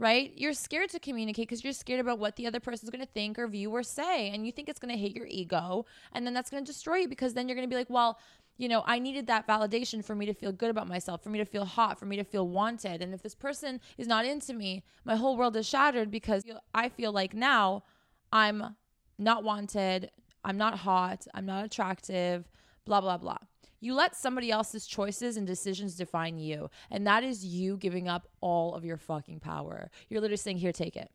right? 0.00 0.32
You're 0.34 0.54
scared 0.54 0.88
to 0.90 0.98
communicate 0.98 1.46
because 1.46 1.62
you're 1.62 1.74
scared 1.74 2.00
about 2.00 2.18
what 2.18 2.34
the 2.36 2.46
other 2.46 2.58
person's 2.58 2.88
going 2.88 3.04
to 3.04 3.12
think 3.12 3.38
or 3.38 3.46
view 3.46 3.70
or 3.70 3.82
say. 3.82 4.30
And 4.30 4.46
you 4.46 4.50
think 4.50 4.70
it's 4.70 4.80
going 4.80 4.92
to 4.92 4.98
hit 4.98 5.14
your 5.14 5.26
ego. 5.26 5.84
And 6.14 6.26
then 6.26 6.32
that's 6.32 6.50
going 6.50 6.64
to 6.64 6.72
destroy 6.72 6.96
you 6.96 7.08
because 7.08 7.34
then 7.34 7.46
you're 7.46 7.54
going 7.54 7.68
to 7.68 7.72
be 7.72 7.76
like, 7.76 7.90
well, 7.90 8.18
you 8.56 8.66
know, 8.66 8.82
I 8.86 8.98
needed 8.98 9.26
that 9.26 9.46
validation 9.46 10.02
for 10.02 10.14
me 10.14 10.24
to 10.24 10.32
feel 10.32 10.52
good 10.52 10.70
about 10.70 10.88
myself, 10.88 11.22
for 11.22 11.28
me 11.28 11.38
to 11.38 11.44
feel 11.44 11.66
hot, 11.66 11.98
for 11.98 12.06
me 12.06 12.16
to 12.16 12.24
feel 12.24 12.48
wanted. 12.48 13.02
And 13.02 13.12
if 13.12 13.22
this 13.22 13.34
person 13.34 13.78
is 13.98 14.06
not 14.06 14.24
into 14.24 14.54
me, 14.54 14.84
my 15.04 15.16
whole 15.16 15.36
world 15.36 15.54
is 15.56 15.68
shattered 15.68 16.10
because 16.10 16.44
I 16.74 16.88
feel 16.88 17.12
like 17.12 17.34
now 17.34 17.84
I'm 18.32 18.76
not 19.18 19.44
wanted, 19.44 20.10
I'm 20.42 20.56
not 20.56 20.78
hot, 20.78 21.26
I'm 21.34 21.44
not 21.44 21.66
attractive, 21.66 22.48
blah, 22.86 23.02
blah, 23.02 23.18
blah. 23.18 23.38
You 23.80 23.94
let 23.94 24.14
somebody 24.14 24.50
else's 24.50 24.86
choices 24.86 25.36
and 25.36 25.46
decisions 25.46 25.96
define 25.96 26.38
you. 26.38 26.70
And 26.90 27.06
that 27.06 27.24
is 27.24 27.44
you 27.44 27.76
giving 27.76 28.08
up 28.08 28.28
all 28.40 28.74
of 28.74 28.84
your 28.84 28.98
fucking 28.98 29.40
power. 29.40 29.90
You're 30.08 30.20
literally 30.20 30.36
saying, 30.36 30.58
Here, 30.58 30.72
take 30.72 30.96
it. 30.96 31.10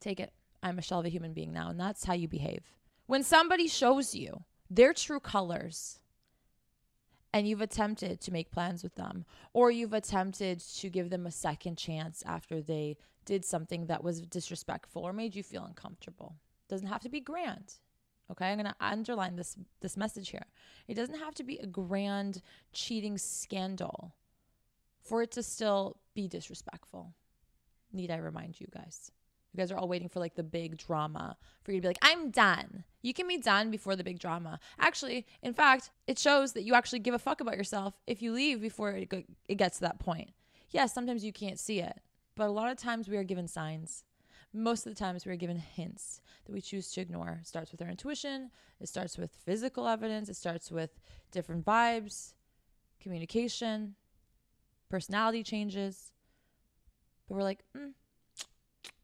Take 0.00 0.20
it. 0.20 0.32
I'm 0.62 0.78
a 0.78 0.82
shell 0.82 1.00
of 1.00 1.06
a 1.06 1.10
human 1.10 1.32
being 1.32 1.52
now. 1.52 1.70
And 1.70 1.80
that's 1.80 2.04
how 2.04 2.14
you 2.14 2.28
behave. 2.28 2.62
When 3.06 3.22
somebody 3.22 3.68
shows 3.68 4.14
you 4.14 4.44
their 4.68 4.92
true 4.92 5.20
colors, 5.20 6.00
and 7.32 7.46
you've 7.46 7.60
attempted 7.60 8.18
to 8.18 8.32
make 8.32 8.50
plans 8.50 8.82
with 8.82 8.94
them, 8.94 9.26
or 9.52 9.70
you've 9.70 9.92
attempted 9.92 10.58
to 10.58 10.88
give 10.88 11.10
them 11.10 11.26
a 11.26 11.30
second 11.30 11.76
chance 11.76 12.22
after 12.24 12.62
they 12.62 12.96
did 13.26 13.44
something 13.44 13.86
that 13.86 14.02
was 14.02 14.22
disrespectful 14.22 15.02
or 15.02 15.12
made 15.12 15.34
you 15.34 15.42
feel 15.42 15.64
uncomfortable. 15.64 16.36
Doesn't 16.68 16.88
have 16.88 17.02
to 17.02 17.10
be 17.10 17.20
grand. 17.20 17.74
Okay, 18.30 18.46
I'm 18.46 18.58
going 18.58 18.66
to 18.66 18.74
underline 18.80 19.36
this 19.36 19.56
this 19.80 19.96
message 19.96 20.30
here. 20.30 20.46
It 20.88 20.94
doesn't 20.94 21.18
have 21.18 21.34
to 21.36 21.44
be 21.44 21.58
a 21.58 21.66
grand 21.66 22.42
cheating 22.72 23.18
scandal 23.18 24.14
for 25.00 25.22
it 25.22 25.30
to 25.32 25.42
still 25.42 25.98
be 26.14 26.26
disrespectful. 26.28 27.14
Need 27.92 28.10
I 28.10 28.16
remind 28.16 28.60
you 28.60 28.66
guys? 28.72 29.12
You 29.52 29.58
guys 29.58 29.70
are 29.72 29.78
all 29.78 29.88
waiting 29.88 30.08
for 30.08 30.20
like 30.20 30.34
the 30.34 30.42
big 30.42 30.76
drama 30.76 31.36
for 31.62 31.72
you 31.72 31.78
to 31.78 31.82
be 31.82 31.88
like, 31.88 31.98
I'm 32.02 32.30
done. 32.30 32.84
You 33.00 33.14
can 33.14 33.28
be 33.28 33.38
done 33.38 33.70
before 33.70 33.96
the 33.96 34.04
big 34.04 34.18
drama. 34.18 34.58
Actually, 34.78 35.24
in 35.42 35.54
fact, 35.54 35.92
it 36.06 36.18
shows 36.18 36.52
that 36.52 36.64
you 36.64 36.74
actually 36.74 36.98
give 36.98 37.14
a 37.14 37.18
fuck 37.18 37.40
about 37.40 37.56
yourself 37.56 37.94
if 38.06 38.20
you 38.20 38.32
leave 38.32 38.60
before 38.60 38.90
it, 38.90 39.26
it 39.48 39.54
gets 39.54 39.78
to 39.78 39.84
that 39.84 39.98
point. 39.98 40.30
Yes, 40.70 40.92
sometimes 40.92 41.24
you 41.24 41.32
can't 41.32 41.58
see 41.58 41.80
it. 41.80 42.00
But 42.34 42.48
a 42.48 42.52
lot 42.52 42.70
of 42.70 42.76
times 42.76 43.08
we 43.08 43.16
are 43.16 43.24
given 43.24 43.48
signs. 43.48 44.04
Most 44.56 44.86
of 44.86 44.94
the 44.94 44.98
times 44.98 45.26
we 45.26 45.32
are 45.32 45.36
given 45.36 45.58
hints 45.58 46.22
that 46.46 46.52
we 46.52 46.62
choose 46.62 46.90
to 46.92 47.02
ignore. 47.02 47.40
It 47.42 47.46
starts 47.46 47.72
with 47.72 47.82
our 47.82 47.88
intuition, 47.88 48.50
it 48.80 48.88
starts 48.88 49.18
with 49.18 49.30
physical 49.44 49.86
evidence, 49.86 50.30
it 50.30 50.36
starts 50.36 50.70
with 50.70 50.90
different 51.30 51.64
vibes, 51.64 52.32
communication, 53.00 53.96
personality 54.88 55.42
changes. 55.42 56.10
But 57.28 57.34
we're 57.34 57.42
like, 57.42 57.64
mm, 57.76 57.92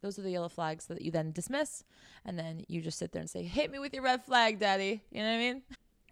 those 0.01 0.19
are 0.19 0.23
the 0.23 0.31
yellow 0.31 0.49
flags 0.49 0.87
that 0.87 1.03
you 1.03 1.11
then 1.11 1.33
dismiss. 1.33 1.85
And 2.25 2.39
then 2.39 2.65
you 2.69 2.81
just 2.81 2.99
sit 2.99 3.13
there 3.13 3.21
and 3.21 3.31
say, 3.31 3.43
hit 3.43 3.71
me 3.71 3.79
with 3.79 3.93
your 3.93 4.03
red 4.03 4.25
flag, 4.25 4.59
daddy. 4.59 5.03
You 5.11 5.23
know 5.23 5.29
what 5.29 5.35
I 5.35 5.39
mean? 5.39 5.63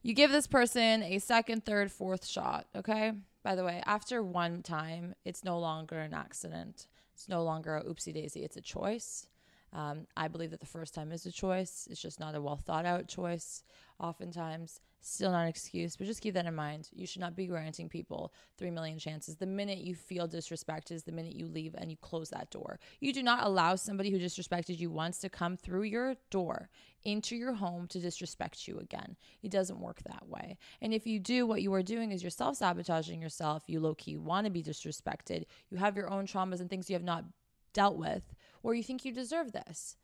You 0.02 0.14
give 0.14 0.30
this 0.30 0.46
person 0.46 1.02
a 1.02 1.18
second, 1.18 1.64
third, 1.64 1.90
fourth 1.92 2.26
shot. 2.26 2.66
Okay. 2.74 3.12
By 3.42 3.54
the 3.54 3.64
way, 3.64 3.82
after 3.86 4.22
one 4.22 4.62
time, 4.62 5.14
it's 5.24 5.44
no 5.44 5.58
longer 5.58 5.98
an 5.98 6.14
accident. 6.14 6.86
It's 7.14 7.28
no 7.28 7.42
longer 7.42 7.76
a 7.76 7.84
oopsie 7.84 8.14
daisy. 8.14 8.42
It's 8.44 8.56
a 8.56 8.62
choice. 8.62 9.26
Um, 9.72 10.06
I 10.16 10.28
believe 10.28 10.50
that 10.50 10.60
the 10.60 10.66
first 10.66 10.94
time 10.94 11.12
is 11.12 11.26
a 11.26 11.32
choice. 11.32 11.86
It's 11.90 12.00
just 12.00 12.20
not 12.20 12.34
a 12.34 12.40
well 12.40 12.56
thought 12.56 12.84
out 12.84 13.06
choice. 13.06 13.62
Oftentimes, 14.00 14.80
still 15.02 15.30
not 15.30 15.42
an 15.42 15.48
excuse, 15.48 15.96
but 15.96 16.06
just 16.06 16.20
keep 16.20 16.34
that 16.34 16.46
in 16.46 16.54
mind. 16.54 16.88
You 16.92 17.06
should 17.06 17.20
not 17.20 17.36
be 17.36 17.46
granting 17.46 17.88
people 17.88 18.32
3 18.58 18.70
million 18.70 18.98
chances. 18.98 19.36
The 19.36 19.46
minute 19.46 19.78
you 19.78 19.94
feel 19.94 20.26
disrespected 20.26 20.92
is 20.92 21.04
the 21.04 21.12
minute 21.12 21.34
you 21.34 21.46
leave 21.46 21.74
and 21.76 21.90
you 21.90 21.96
close 21.98 22.30
that 22.30 22.50
door. 22.50 22.78
You 23.00 23.12
do 23.12 23.22
not 23.22 23.44
allow 23.44 23.76
somebody 23.76 24.10
who 24.10 24.18
disrespected 24.18 24.78
you 24.78 24.90
once 24.90 25.18
to 25.18 25.28
come 25.28 25.56
through 25.56 25.82
your 25.82 26.16
door 26.30 26.68
into 27.04 27.36
your 27.36 27.54
home 27.54 27.86
to 27.88 27.98
disrespect 27.98 28.66
you 28.68 28.78
again. 28.78 29.16
It 29.42 29.50
doesn't 29.50 29.80
work 29.80 30.02
that 30.02 30.28
way. 30.28 30.58
And 30.80 30.92
if 30.92 31.06
you 31.06 31.18
do, 31.18 31.46
what 31.46 31.62
you 31.62 31.72
are 31.74 31.82
doing 31.82 32.12
is 32.12 32.22
you're 32.22 32.30
self 32.30 32.56
sabotaging 32.56 33.20
yourself. 33.20 33.64
You 33.66 33.80
low 33.80 33.94
key 33.94 34.16
want 34.16 34.46
to 34.46 34.50
be 34.50 34.62
disrespected. 34.62 35.44
You 35.70 35.78
have 35.78 35.96
your 35.96 36.10
own 36.10 36.26
traumas 36.26 36.60
and 36.60 36.68
things 36.68 36.90
you 36.90 36.94
have 36.94 37.02
not 37.02 37.24
dealt 37.72 37.96
with, 37.96 38.34
or 38.62 38.74
you 38.74 38.82
think 38.82 39.04
you 39.04 39.12
deserve 39.12 39.52
this. 39.52 39.96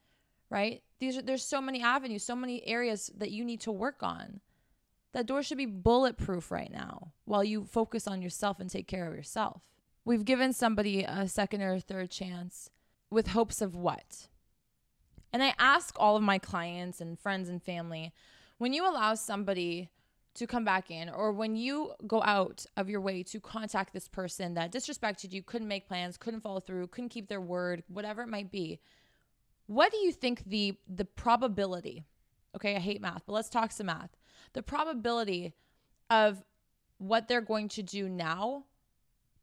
Right? 0.48 0.82
These 1.00 1.18
are, 1.18 1.22
there's 1.22 1.44
so 1.44 1.60
many 1.60 1.82
avenues, 1.82 2.22
so 2.22 2.36
many 2.36 2.64
areas 2.66 3.10
that 3.16 3.32
you 3.32 3.44
need 3.44 3.60
to 3.62 3.72
work 3.72 4.02
on. 4.02 4.40
That 5.12 5.26
door 5.26 5.42
should 5.42 5.58
be 5.58 5.66
bulletproof 5.66 6.50
right 6.50 6.70
now 6.70 7.12
while 7.24 7.42
you 7.42 7.64
focus 7.64 8.06
on 8.06 8.22
yourself 8.22 8.60
and 8.60 8.70
take 8.70 8.86
care 8.86 9.08
of 9.08 9.14
yourself. 9.14 9.62
We've 10.04 10.24
given 10.24 10.52
somebody 10.52 11.02
a 11.02 11.26
second 11.26 11.62
or 11.62 11.74
a 11.74 11.80
third 11.80 12.10
chance 12.10 12.70
with 13.10 13.28
hopes 13.28 13.60
of 13.60 13.74
what? 13.74 14.28
And 15.32 15.42
I 15.42 15.54
ask 15.58 15.96
all 15.98 16.16
of 16.16 16.22
my 16.22 16.38
clients 16.38 17.00
and 17.00 17.18
friends 17.18 17.48
and 17.48 17.62
family 17.62 18.12
when 18.58 18.72
you 18.72 18.88
allow 18.88 19.14
somebody 19.14 19.90
to 20.36 20.46
come 20.46 20.64
back 20.64 20.90
in, 20.90 21.08
or 21.08 21.32
when 21.32 21.56
you 21.56 21.92
go 22.06 22.22
out 22.22 22.64
of 22.76 22.88
your 22.88 23.00
way 23.00 23.22
to 23.24 23.40
contact 23.40 23.92
this 23.92 24.08
person 24.08 24.54
that 24.54 24.72
disrespected 24.72 25.32
you, 25.32 25.42
couldn't 25.42 25.68
make 25.68 25.88
plans, 25.88 26.16
couldn't 26.16 26.40
follow 26.40 26.60
through, 26.60 26.86
couldn't 26.88 27.10
keep 27.10 27.28
their 27.28 27.40
word, 27.40 27.82
whatever 27.88 28.22
it 28.22 28.28
might 28.28 28.50
be, 28.50 28.80
what 29.66 29.90
do 29.90 29.98
you 29.98 30.12
think 30.12 30.44
the 30.46 30.76
the 30.88 31.04
probability? 31.04 32.04
Okay, 32.54 32.76
I 32.76 32.78
hate 32.78 33.00
math, 33.00 33.22
but 33.26 33.32
let's 33.32 33.50
talk 33.50 33.72
some 33.72 33.86
math 33.86 34.16
the 34.52 34.62
probability 34.62 35.52
of 36.10 36.42
what 36.98 37.28
they're 37.28 37.40
going 37.40 37.68
to 37.68 37.82
do 37.82 38.08
now 38.08 38.64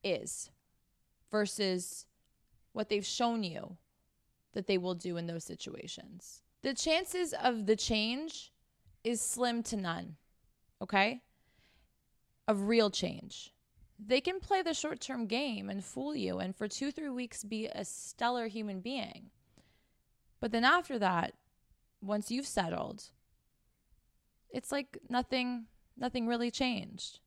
is 0.04 0.50
versus 1.32 2.06
what 2.74 2.90
they've 2.90 3.06
shown 3.06 3.44
you 3.44 3.78
that 4.54 4.68
they 4.68 4.78
will 4.78 4.96
do 4.96 5.18
in 5.18 5.28
those 5.28 5.44
situations. 5.44 6.42
The 6.64 6.74
chances 6.74 7.34
of 7.34 7.66
the 7.66 7.76
change 7.76 8.52
is 9.04 9.22
slim 9.22 9.62
to 9.64 9.78
none, 9.78 10.16
okay? 10.82 11.22
Of 12.48 12.68
real 12.68 12.90
change. 12.90 13.54
They 14.00 14.22
can 14.22 14.40
play 14.40 14.62
the 14.62 14.74
short 14.74 15.00
term 15.00 15.28
game 15.28 15.70
and 15.70 15.84
fool 15.84 16.16
you 16.16 16.40
and 16.40 16.56
for 16.56 16.68
two, 16.68 16.92
three 16.92 17.10
weeks 17.10 17.44
be 17.44 17.68
a 17.68 17.86
stellar 17.86 18.48
human 18.48 18.82
being. 18.82 19.30
But 20.40 20.52
then 20.52 20.66
after 20.66 21.00
that, 21.00 21.36
once 22.02 22.30
you've 22.30 22.48
settled, 22.48 23.04
it's 24.50 24.72
like 24.72 24.98
nothing 25.10 25.66
nothing 25.98 26.28
really 26.28 26.52
changed. 26.52 27.20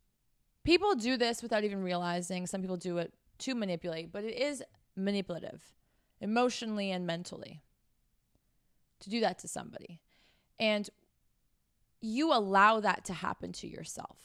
People 0.64 0.94
do 0.94 1.16
this 1.16 1.42
without 1.42 1.64
even 1.64 1.82
realizing. 1.82 2.46
Some 2.46 2.60
people 2.60 2.76
do 2.76 2.98
it 2.98 3.14
to 3.38 3.54
manipulate, 3.54 4.12
but 4.12 4.24
it 4.24 4.36
is 4.36 4.62
manipulative 4.96 5.72
emotionally 6.20 6.90
and 6.90 7.06
mentally 7.06 7.62
to 9.00 9.10
do 9.10 9.20
that 9.20 9.38
to 9.40 9.48
somebody. 9.48 10.00
And 10.58 10.88
you 12.06 12.32
allow 12.32 12.80
that 12.80 13.04
to 13.06 13.12
happen 13.12 13.52
to 13.52 13.68
yourself. 13.68 14.18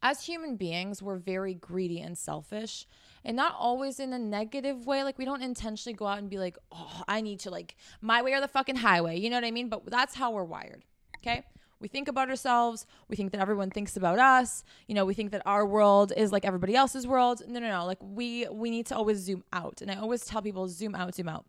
As 0.00 0.24
human 0.24 0.56
beings, 0.56 1.02
we're 1.02 1.18
very 1.18 1.54
greedy 1.54 2.00
and 2.00 2.16
selfish, 2.16 2.86
and 3.24 3.36
not 3.36 3.56
always 3.58 3.98
in 3.98 4.12
a 4.12 4.18
negative 4.18 4.86
way. 4.86 5.02
Like, 5.02 5.18
we 5.18 5.24
don't 5.24 5.42
intentionally 5.42 5.94
go 5.94 6.06
out 6.06 6.18
and 6.18 6.30
be 6.30 6.38
like, 6.38 6.56
oh, 6.70 7.02
I 7.08 7.20
need 7.20 7.40
to, 7.40 7.50
like, 7.50 7.74
my 8.00 8.22
way 8.22 8.32
or 8.32 8.40
the 8.40 8.46
fucking 8.46 8.76
highway. 8.76 9.18
You 9.18 9.28
know 9.28 9.36
what 9.36 9.44
I 9.44 9.50
mean? 9.50 9.68
But 9.68 9.90
that's 9.90 10.14
how 10.14 10.30
we're 10.30 10.44
wired. 10.44 10.84
Okay 11.16 11.44
we 11.80 11.88
think 11.88 12.08
about 12.08 12.28
ourselves 12.28 12.86
we 13.08 13.16
think 13.16 13.32
that 13.32 13.40
everyone 13.40 13.70
thinks 13.70 13.96
about 13.96 14.18
us 14.18 14.64
you 14.86 14.94
know 14.94 15.04
we 15.04 15.14
think 15.14 15.30
that 15.30 15.42
our 15.46 15.66
world 15.66 16.12
is 16.16 16.32
like 16.32 16.44
everybody 16.44 16.74
else's 16.74 17.06
world 17.06 17.42
no 17.46 17.60
no 17.60 17.68
no 17.68 17.86
like 17.86 17.98
we 18.00 18.46
we 18.48 18.70
need 18.70 18.86
to 18.86 18.96
always 18.96 19.18
zoom 19.18 19.44
out 19.52 19.80
and 19.80 19.90
i 19.90 19.94
always 19.94 20.24
tell 20.24 20.42
people 20.42 20.68
zoom 20.68 20.94
out 20.94 21.14
zoom 21.14 21.28
out 21.28 21.46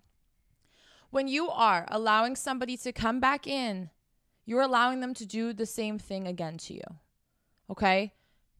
when 1.10 1.28
you 1.28 1.50
are 1.50 1.86
allowing 1.90 2.36
somebody 2.36 2.78
to 2.78 2.92
come 2.92 3.20
back 3.20 3.48
in 3.48 3.90
you're 4.50 4.62
allowing 4.62 5.00
them 5.00 5.14
to 5.14 5.26
do 5.26 5.54
the 5.54 5.66
same 5.66 6.00
thing 6.00 6.28
again 6.28 6.58
to 6.58 6.74
you 6.74 6.84
okay 7.70 8.14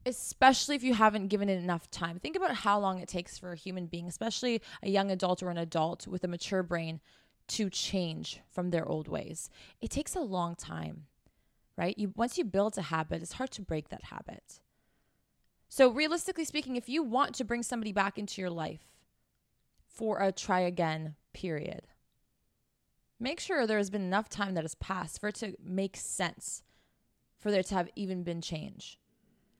especially 0.06 0.74
if 0.74 0.82
you 0.82 0.94
haven't 0.94 1.28
given 1.28 1.48
it 1.48 1.62
enough 1.62 1.90
time 1.90 2.18
think 2.18 2.36
about 2.36 2.54
how 2.54 2.78
long 2.78 2.98
it 2.98 3.08
takes 3.08 3.38
for 3.38 3.52
a 3.52 3.56
human 3.56 3.86
being 3.86 4.06
especially 4.06 4.62
a 4.82 4.88
young 4.88 5.10
adult 5.10 5.42
or 5.42 5.50
an 5.50 5.58
adult 5.58 6.06
with 6.06 6.24
a 6.24 6.28
mature 6.28 6.62
brain 6.62 7.00
to 7.46 7.68
change 7.68 8.40
from 8.50 8.70
their 8.70 8.86
old 8.86 9.08
ways 9.08 9.50
it 9.80 9.90
takes 9.90 10.14
a 10.14 10.20
long 10.20 10.54
time 10.54 11.06
right? 11.80 11.96
You 11.98 12.12
once 12.14 12.36
you 12.36 12.44
build 12.44 12.76
a 12.76 12.82
habit, 12.82 13.22
it's 13.22 13.32
hard 13.32 13.50
to 13.52 13.62
break 13.62 13.88
that 13.88 14.04
habit. 14.04 14.60
So 15.68 15.90
realistically 15.90 16.44
speaking, 16.44 16.76
if 16.76 16.88
you 16.88 17.02
want 17.02 17.34
to 17.36 17.44
bring 17.44 17.62
somebody 17.62 17.92
back 17.92 18.18
into 18.18 18.40
your 18.40 18.50
life 18.50 18.82
for 19.88 20.20
a 20.20 20.30
try 20.30 20.60
again 20.60 21.14
period, 21.32 21.86
make 23.20 23.38
sure 23.38 23.66
there 23.66 23.78
has 23.78 23.90
been 23.90 24.02
enough 24.02 24.28
time 24.28 24.54
that 24.54 24.64
has 24.64 24.74
passed 24.74 25.20
for 25.20 25.28
it 25.28 25.36
to 25.36 25.54
make 25.62 25.96
sense 25.96 26.62
for 27.38 27.50
there 27.50 27.62
to 27.62 27.74
have 27.74 27.88
even 27.94 28.22
been 28.22 28.40
change. 28.40 28.98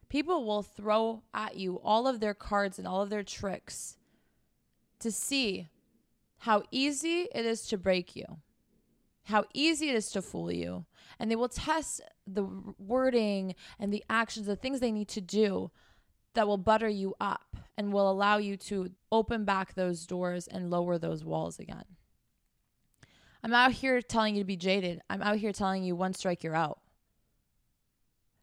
People 0.08 0.44
will 0.44 0.62
throw 0.62 1.22
at 1.32 1.56
you 1.56 1.76
all 1.76 2.08
of 2.08 2.20
their 2.20 2.34
cards 2.34 2.78
and 2.78 2.88
all 2.88 3.00
of 3.00 3.10
their 3.10 3.22
tricks 3.22 3.96
to 4.98 5.12
see 5.12 5.68
how 6.38 6.62
easy 6.70 7.28
it 7.34 7.46
is 7.46 7.66
to 7.68 7.78
break 7.78 8.16
you 8.16 8.38
how 9.30 9.44
easy 9.54 9.88
it 9.88 9.96
is 9.96 10.10
to 10.10 10.22
fool 10.22 10.52
you. 10.52 10.84
And 11.18 11.30
they 11.30 11.36
will 11.36 11.48
test 11.48 12.02
the 12.26 12.46
wording 12.78 13.54
and 13.78 13.92
the 13.92 14.04
actions, 14.10 14.46
the 14.46 14.56
things 14.56 14.80
they 14.80 14.92
need 14.92 15.08
to 15.08 15.20
do 15.20 15.70
that 16.34 16.46
will 16.46 16.58
butter 16.58 16.88
you 16.88 17.14
up 17.20 17.56
and 17.76 17.92
will 17.92 18.10
allow 18.10 18.36
you 18.36 18.56
to 18.56 18.90
open 19.10 19.44
back 19.44 19.74
those 19.74 20.06
doors 20.06 20.46
and 20.46 20.70
lower 20.70 20.98
those 20.98 21.24
walls 21.24 21.58
again. 21.58 21.84
I'm 23.42 23.54
out 23.54 23.72
here 23.72 24.02
telling 24.02 24.34
you 24.34 24.42
to 24.42 24.46
be 24.46 24.56
jaded. 24.56 25.00
I'm 25.08 25.22
out 25.22 25.36
here 25.36 25.52
telling 25.52 25.82
you 25.82 25.96
one 25.96 26.14
strike, 26.14 26.44
you're 26.44 26.54
out. 26.54 26.80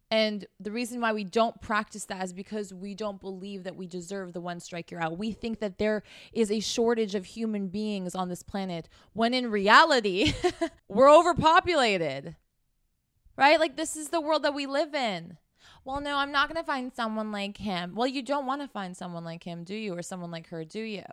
And 0.10 0.46
the 0.60 0.72
reason 0.72 1.02
why 1.02 1.12
we 1.12 1.26
don't 1.26 1.60
practice 1.62 2.06
that 2.06 2.24
is 2.24 2.32
because 2.32 2.74
we 2.74 2.96
don't 2.96 3.20
believe 3.20 3.66
that 3.66 3.76
we 3.76 3.88
deserve 3.88 4.32
the 4.32 4.40
one 4.40 4.62
strike 4.62 4.90
you're 4.90 5.02
out. 5.02 5.18
We 5.18 5.34
think 5.34 5.60
that 5.60 5.78
there 5.78 6.04
is 6.32 6.50
a 6.50 6.62
shortage 6.62 7.14
of 7.14 7.26
human 7.26 7.68
beings 7.68 8.16
on 8.16 8.30
this 8.30 8.42
planet 8.42 8.88
when 9.12 9.34
in 9.34 9.52
reality, 9.52 10.34
we're 10.88 11.14
overpopulated. 11.14 12.38
Right? 13.36 13.60
Like, 13.60 13.76
this 13.76 13.98
is 13.98 14.10
the 14.10 14.22
world 14.22 14.44
that 14.44 14.56
we 14.56 14.66
live 14.66 14.96
in. 14.96 15.38
Well, 15.84 16.00
no, 16.02 16.18
I'm 16.18 16.32
not 16.32 16.48
going 16.48 16.60
to 16.60 16.66
find 16.66 16.92
someone 16.94 17.32
like 17.32 17.58
him. 17.58 17.94
Well, 17.94 18.08
you 18.08 18.22
don't 18.22 18.46
want 18.46 18.62
to 18.62 18.68
find 18.68 18.96
someone 18.96 19.26
like 19.26 19.44
him, 19.44 19.64
do 19.64 19.76
you? 19.76 19.96
Or 19.96 20.02
someone 20.02 20.32
like 20.32 20.48
her, 20.48 20.64
do 20.64 20.82
you? 20.82 21.04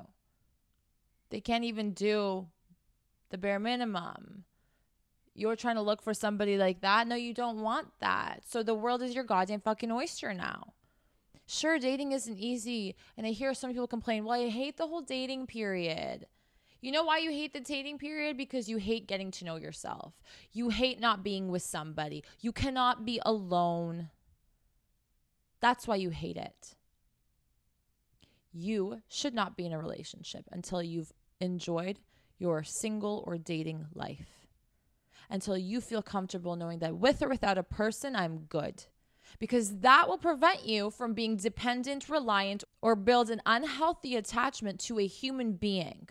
They 1.31 1.41
can't 1.41 1.65
even 1.65 1.93
do 1.93 2.47
the 3.35 3.39
bare 3.39 3.59
minimum 3.59 4.45
you're 5.35 5.57
trying 5.57 5.75
to 5.75 5.83
look 5.83 6.01
for 6.01 6.15
somebody 6.15 6.57
like 6.57 6.81
that. 6.83 7.09
No, 7.09 7.17
you 7.17 7.35
don't 7.35 7.61
want 7.61 7.89
that. 8.01 8.43
So 8.47 8.63
the 8.63 8.75
world 8.75 9.03
is 9.03 9.15
your 9.15 9.25
goddamn 9.25 9.61
fucking 9.61 9.91
oyster 9.91 10.33
now. 10.33 10.75
Sure, 11.47 11.79
dating 11.79 12.13
isn't 12.13 12.39
easy. 12.39 12.95
And 13.17 13.27
I 13.27 13.31
hear 13.31 13.53
some 13.53 13.71
people 13.71 13.89
complain, 13.89 14.25
well, 14.25 14.41
I 14.41 14.49
hate 14.49 14.77
the 14.77 14.87
whole 14.87 15.03
dating 15.03 15.49
period. 15.49 16.27
You 16.81 16.93
know 16.93 17.03
why 17.03 17.19
you 17.19 17.31
hate 17.31 17.53
the 17.53 17.61
dating 17.61 17.99
period? 17.99 18.37
Because 18.37 18.69
you 18.69 18.77
hate 18.77 19.09
getting 19.09 19.31
to 19.33 19.45
know 19.45 19.57
yourself. 19.57 20.15
You 20.53 20.69
hate 20.69 21.01
not 21.01 21.25
being 21.25 21.49
with 21.49 21.63
somebody. 21.63 22.23
You 22.41 22.53
cannot 22.53 23.05
be 23.05 23.21
alone. 23.27 24.11
That's 25.61 25.89
why 25.89 25.97
you 25.97 26.11
hate 26.11 26.37
it. 26.37 26.77
You 28.53 29.03
should 29.09 29.35
not 29.35 29.57
be 29.57 29.67
in 29.67 29.73
a 29.73 29.79
relationship 29.79 30.45
until 30.53 30.83
you've 30.83 31.13
enjoyed 31.41 31.99
your 32.45 32.63
single 32.63 33.25
or 33.27 33.39
dating 33.39 33.87
life 33.95 34.29
until 35.31 35.57
you 35.57 35.81
feel 35.81 36.03
comfortable 36.03 36.57
knowing 36.57 36.79
that 36.81 36.95
with 36.97 37.23
or 37.23 37.29
without 37.31 37.57
a 37.57 37.63
person, 37.63 38.15
I'm 38.15 38.41
good. 38.59 38.85
because 39.39 39.79
that 39.81 40.09
will 40.09 40.19
prevent 40.19 40.65
you 40.65 40.91
from 40.91 41.15
being 41.15 41.37
dependent, 41.37 42.09
reliant, 42.09 42.65
or 42.81 42.95
build 42.97 43.31
an 43.31 43.43
unhealthy 43.47 44.17
attachment 44.17 44.81
to 44.81 44.99
a 44.99 45.07
human 45.07 45.53
being 45.53 46.09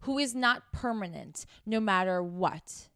who 0.00 0.18
is 0.18 0.34
not 0.34 0.72
permanent 0.72 1.46
no 1.64 1.80
matter 1.80 2.22
what. 2.22 2.88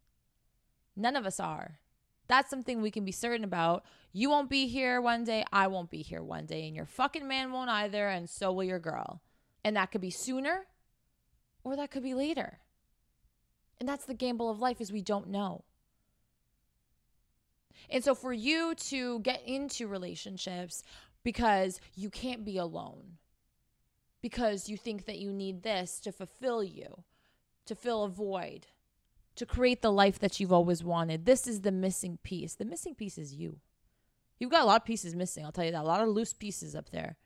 None 0.97 1.16
of 1.16 1.26
us 1.26 1.40
are. 1.40 1.80
That's 2.28 2.50
something 2.50 2.80
we 2.80 2.90
can 2.90 3.04
be 3.04 3.12
certain 3.12 3.44
about. 3.44 3.85
You 4.12 4.30
won't 4.30 4.50
be 4.50 4.68
here 4.68 5.00
one 5.00 5.25
day, 5.25 5.44
I 5.52 5.66
won't 5.66 5.90
be 5.90 6.02
here 6.02 6.23
one 6.23 6.47
day, 6.47 6.66
and 6.66 6.76
your 6.76 6.87
fucking 6.87 7.26
man 7.26 7.52
won't 7.52 7.70
either, 7.70 8.09
and 8.09 8.28
so 8.28 8.52
will 8.52 8.64
your 8.64 8.78
girl. 8.78 9.23
And 9.64 9.76
that 9.76 9.90
could 9.90 10.00
be 10.00 10.11
sooner 10.11 10.66
or 11.64 11.76
that 11.76 11.90
could 11.90 12.02
be 12.02 12.14
later. 12.14 12.59
And 13.80 13.88
that's 13.88 14.04
the 14.04 14.14
gamble 14.14 14.50
of 14.50 14.60
life 14.60 14.80
is 14.80 14.92
we 14.92 15.02
don't 15.02 15.30
know. 15.30 15.64
And 17.88 18.04
so 18.04 18.14
for 18.14 18.32
you 18.32 18.75
to 18.75 19.20
get 19.20 19.42
into 19.46 19.88
relationships 19.88 20.82
because 21.25 21.80
you 21.94 22.10
can't 22.10 22.44
be 22.44 22.58
alone, 22.58 23.16
because 24.20 24.68
you 24.68 24.76
think 24.76 25.06
that 25.06 25.18
you 25.18 25.32
need 25.32 25.62
this 25.62 25.99
to 26.00 26.12
fulfill 26.12 26.62
you, 26.62 27.04
to 27.66 27.75
fill 27.75 28.04
a 28.04 28.08
void, 28.08 28.66
to 29.37 29.46
create 29.46 29.80
the 29.80 29.92
life 29.92 30.18
that 30.18 30.38
you've 30.38 30.52
always 30.52 30.84
wanted. 30.84 31.25
This 31.25 31.46
is 31.46 31.62
the 31.62 31.72
missing 31.72 32.18
piece. 32.22 32.54
The 32.54 32.64
missing 32.64 32.94
piece 32.94 33.16
is 33.16 33.34
you. 33.34 33.60
You've 34.38 34.50
got 34.50 34.62
a 34.62 34.66
lot 34.66 34.80
of 34.80 34.87
pieces 34.87 35.14
missing, 35.14 35.44
I'll 35.44 35.52
tell 35.52 35.64
you 35.64 35.72
that. 35.72 35.82
A 35.82 35.87
lot 35.87 36.02
of 36.02 36.08
loose 36.08 36.32
pieces 36.32 36.75
up 36.75 36.90
there. 36.90 37.16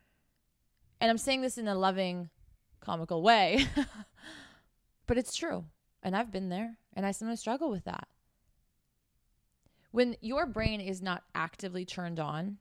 And 0.99 1.11
I'm 1.11 1.17
saying 1.17 1.41
this 1.41 1.57
in 1.57 1.67
a 1.67 1.75
loving, 1.75 2.29
comical 2.79 3.21
way. 3.21 3.65
but 5.07 5.17
it's 5.17 5.35
true. 5.35 5.65
And 6.05 6.15
I've 6.15 6.31
been 6.31 6.49
there 6.49 6.77
and 6.93 7.05
I 7.05 7.11
sometimes 7.11 7.39
struggle 7.39 7.71
with 7.71 7.83
that. 7.85 8.07
When 9.91 10.15
your 10.21 10.45
brain 10.45 10.79
is 10.79 11.01
not 11.01 11.23
actively 11.33 11.83
turned 11.83 12.19
on 12.19 12.57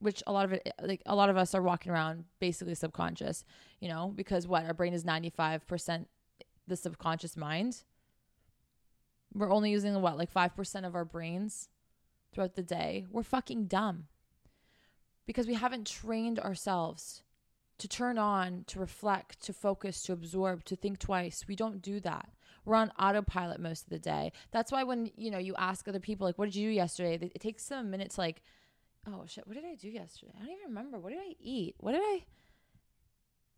which 0.00 0.22
a 0.26 0.32
lot 0.32 0.44
of 0.44 0.52
it 0.52 0.62
eh, 0.66 0.70
like 0.82 1.02
a 1.06 1.14
lot 1.14 1.30
of 1.30 1.36
us 1.36 1.54
are 1.54 1.62
walking 1.62 1.90
around 1.90 2.24
basically 2.38 2.74
subconscious 2.74 3.42
you 3.80 3.88
know 3.88 4.12
because 4.14 4.46
what? 4.46 4.64
Our 4.64 4.74
brain 4.74 4.92
is 4.92 5.04
95% 5.04 6.06
the 6.66 6.76
subconscious 6.76 7.36
mind. 7.36 7.84
We're 9.34 9.52
only 9.52 9.70
using 9.70 10.00
what 10.00 10.16
like 10.16 10.32
5% 10.32 10.86
of 10.86 10.94
our 10.94 11.04
brains 11.04 11.68
throughout 12.32 12.54
the 12.54 12.62
day? 12.62 13.06
We're 13.10 13.22
fucking 13.22 13.66
dumb. 13.66 14.06
Because 15.26 15.46
we 15.46 15.54
haven't 15.54 15.86
trained 15.86 16.38
ourselves 16.38 17.22
to 17.78 17.88
turn 17.88 18.18
on 18.18 18.64
to 18.68 18.78
reflect 18.78 19.40
to 19.42 19.52
focus 19.52 20.02
to 20.02 20.12
absorb 20.12 20.64
to 20.64 20.76
think 20.76 20.98
twice 20.98 21.44
we 21.48 21.56
don't 21.56 21.82
do 21.82 22.00
that 22.00 22.28
we're 22.64 22.76
on 22.76 22.92
autopilot 22.98 23.60
most 23.60 23.84
of 23.84 23.90
the 23.90 23.98
day. 23.98 24.32
That's 24.50 24.72
why 24.72 24.84
when, 24.84 25.10
you 25.16 25.30
know, 25.30 25.38
you 25.38 25.54
ask 25.56 25.86
other 25.86 26.00
people, 26.00 26.26
like, 26.26 26.38
what 26.38 26.46
did 26.46 26.56
you 26.56 26.70
do 26.70 26.74
yesterday? 26.74 27.30
It 27.34 27.40
takes 27.40 27.66
them 27.66 27.86
a 27.86 27.88
minute 27.88 28.10
to, 28.12 28.20
like, 28.20 28.42
oh 29.06 29.24
shit, 29.26 29.46
what 29.46 29.54
did 29.54 29.64
I 29.64 29.74
do 29.74 29.88
yesterday? 29.88 30.32
I 30.36 30.44
don't 30.44 30.54
even 30.54 30.68
remember. 30.68 30.98
What 30.98 31.12
did 31.12 31.20
I 31.20 31.34
eat? 31.40 31.74
What 31.78 31.92
did 31.92 32.00
I? 32.02 32.24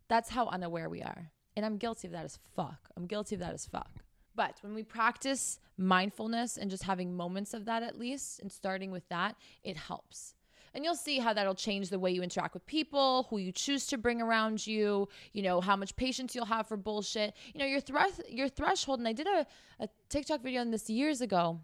That's 0.08 0.30
how 0.30 0.46
unaware 0.48 0.88
we 0.88 1.02
are. 1.02 1.30
And 1.56 1.64
I'm 1.64 1.78
guilty 1.78 2.08
of 2.08 2.12
that 2.12 2.24
as 2.24 2.38
fuck. 2.54 2.90
I'm 2.96 3.06
guilty 3.06 3.36
of 3.36 3.40
that 3.40 3.54
as 3.54 3.66
fuck. 3.66 3.90
But 4.34 4.58
when 4.60 4.74
we 4.74 4.82
practice 4.82 5.58
mindfulness 5.78 6.58
and 6.58 6.70
just 6.70 6.82
having 6.82 7.16
moments 7.16 7.54
of 7.54 7.64
that 7.64 7.82
at 7.82 7.98
least, 7.98 8.40
and 8.40 8.52
starting 8.52 8.90
with 8.90 9.08
that, 9.08 9.36
it 9.64 9.76
helps. 9.76 10.34
And 10.76 10.84
you'll 10.84 10.94
see 10.94 11.18
how 11.18 11.32
that'll 11.32 11.54
change 11.54 11.88
the 11.88 11.98
way 11.98 12.10
you 12.10 12.22
interact 12.22 12.52
with 12.52 12.66
people, 12.66 13.26
who 13.30 13.38
you 13.38 13.50
choose 13.50 13.86
to 13.86 13.96
bring 13.96 14.20
around 14.20 14.66
you, 14.66 15.08
you 15.32 15.42
know, 15.42 15.62
how 15.62 15.74
much 15.74 15.96
patience 15.96 16.34
you'll 16.34 16.44
have 16.44 16.66
for 16.68 16.76
bullshit. 16.76 17.34
You 17.54 17.60
know, 17.60 17.64
your 17.64 17.80
thresh 17.80 18.10
your 18.28 18.50
threshold, 18.50 18.98
and 18.98 19.08
I 19.08 19.14
did 19.14 19.26
a, 19.26 19.46
a 19.80 19.88
TikTok 20.10 20.42
video 20.42 20.60
on 20.60 20.70
this 20.70 20.90
years 20.90 21.22
ago 21.22 21.60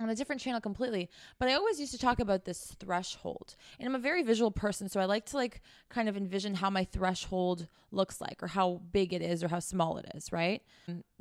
on 0.00 0.08
a 0.08 0.14
different 0.14 0.40
channel 0.40 0.60
completely 0.60 1.08
but 1.38 1.48
i 1.48 1.54
always 1.54 1.78
used 1.78 1.92
to 1.92 1.98
talk 1.98 2.18
about 2.18 2.44
this 2.44 2.74
threshold. 2.80 3.54
And 3.78 3.88
i'm 3.88 3.94
a 3.94 3.98
very 4.00 4.24
visual 4.24 4.50
person 4.50 4.88
so 4.88 4.98
i 4.98 5.04
like 5.04 5.26
to 5.26 5.36
like 5.36 5.60
kind 5.88 6.08
of 6.08 6.16
envision 6.16 6.54
how 6.54 6.68
my 6.68 6.82
threshold 6.82 7.68
looks 7.92 8.20
like 8.20 8.42
or 8.42 8.48
how 8.48 8.80
big 8.90 9.12
it 9.12 9.22
is 9.22 9.44
or 9.44 9.48
how 9.48 9.60
small 9.60 9.98
it 9.98 10.06
is 10.14 10.32
right? 10.32 10.62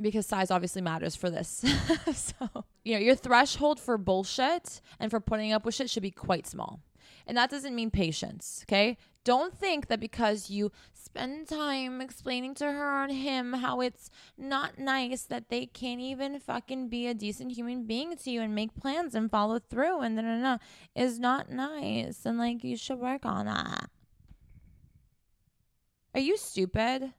Because 0.02 0.26
size 0.26 0.50
obviously 0.50 0.82
matters 0.82 1.16
for 1.16 1.30
this. 1.30 1.64
So 2.14 2.66
you 2.84 2.96
know 2.96 3.00
your 3.00 3.16
threshold 3.16 3.80
for 3.80 3.98
bullshit 3.98 4.82
and 5.00 5.12
for 5.12 5.20
putting 5.20 5.54
up 5.54 5.66
with 5.66 5.76
shit 5.76 5.90
should 5.90 6.04
be 6.04 6.12
quite 6.12 6.48
small 6.48 6.80
and 7.28 7.38
that 7.38 7.50
doesn't 7.50 7.76
mean 7.76 7.92
patience, 7.92 8.64
okay? 8.66 8.98
Don't 9.24 9.58
think 9.58 9.88
that 9.88 10.00
because 10.00 10.50
you 10.50 10.72
spend 10.94 11.48
time 11.48 12.02
explaining 12.02 12.56
to 12.56 12.66
her 12.66 13.04
and 13.04 13.14
him 13.14 13.54
how 13.54 13.80
it's 13.80 14.10
not 14.38 14.78
nice 14.78 15.24
that 15.24 15.50
they 15.50 15.66
can't 15.66 16.02
even 16.02 16.40
fucking 16.40 16.90
be 16.90 17.08
a 17.08 17.14
decent 17.14 17.52
human 17.52 17.86
being 17.86 18.18
to 18.18 18.32
you 18.32 18.42
and 18.42 18.54
make 18.54 18.76
plans 18.76 19.16
and 19.16 19.32
follow 19.32 19.60
through 19.60 20.02
and 20.02 20.18
then 20.18 20.42
no, 20.42 20.58
is 20.96 21.20
not 21.20 21.50
nice 21.50 22.26
and 22.26 22.38
like 22.38 22.64
you 22.64 22.76
should 22.76 23.00
work 23.00 23.26
on 23.26 23.46
that. 23.46 23.90
Are 26.14 26.20
you 26.20 26.38
stupid? 26.38 27.14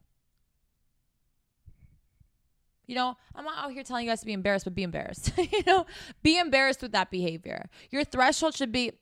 You 2.86 2.94
know, 2.94 3.16
I'm 3.34 3.44
not 3.44 3.64
out 3.64 3.72
here 3.72 3.82
telling 3.82 4.04
you 4.04 4.10
guys 4.10 4.20
to 4.20 4.26
be 4.26 4.34
embarrassed, 4.34 4.66
but 4.66 4.74
be 4.74 4.82
embarrassed. 4.82 5.32
you 5.38 5.62
know, 5.66 5.86
be 6.22 6.38
embarrassed 6.38 6.82
with 6.82 6.92
that 6.92 7.10
behavior. 7.10 7.70
Your 7.90 8.04
threshold 8.04 8.54
should 8.54 8.72
be 8.72 8.92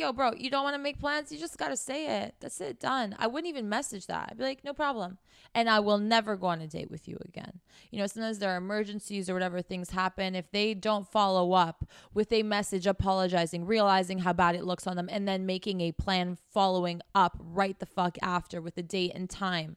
yo, 0.00 0.12
bro, 0.12 0.32
you 0.32 0.50
don't 0.50 0.64
want 0.64 0.74
to 0.74 0.82
make 0.82 0.98
plans? 0.98 1.30
You 1.30 1.38
just 1.38 1.58
got 1.58 1.68
to 1.68 1.76
say 1.76 2.22
it. 2.22 2.34
That's 2.40 2.60
it, 2.60 2.80
done. 2.80 3.14
I 3.18 3.26
wouldn't 3.26 3.48
even 3.48 3.68
message 3.68 4.06
that. 4.06 4.28
I'd 4.30 4.38
be 4.38 4.44
like, 4.44 4.64
no 4.64 4.72
problem. 4.72 5.18
And 5.54 5.68
I 5.68 5.80
will 5.80 5.98
never 5.98 6.36
go 6.36 6.46
on 6.46 6.60
a 6.60 6.66
date 6.66 6.90
with 6.90 7.06
you 7.06 7.18
again. 7.24 7.60
You 7.90 7.98
know, 7.98 8.06
sometimes 8.06 8.38
there 8.38 8.50
are 8.50 8.56
emergencies 8.56 9.28
or 9.28 9.34
whatever 9.34 9.60
things 9.60 9.90
happen. 9.90 10.34
If 10.34 10.50
they 10.50 10.74
don't 10.74 11.06
follow 11.06 11.52
up 11.52 11.84
with 12.14 12.32
a 12.32 12.42
message 12.42 12.86
apologizing, 12.86 13.66
realizing 13.66 14.20
how 14.20 14.32
bad 14.32 14.54
it 14.54 14.64
looks 14.64 14.86
on 14.86 14.96
them, 14.96 15.08
and 15.10 15.28
then 15.28 15.44
making 15.44 15.82
a 15.82 15.92
plan 15.92 16.38
following 16.50 17.02
up 17.14 17.36
right 17.38 17.78
the 17.78 17.86
fuck 17.86 18.16
after 18.22 18.60
with 18.60 18.78
a 18.78 18.82
date 18.82 19.12
and 19.14 19.28
time, 19.28 19.76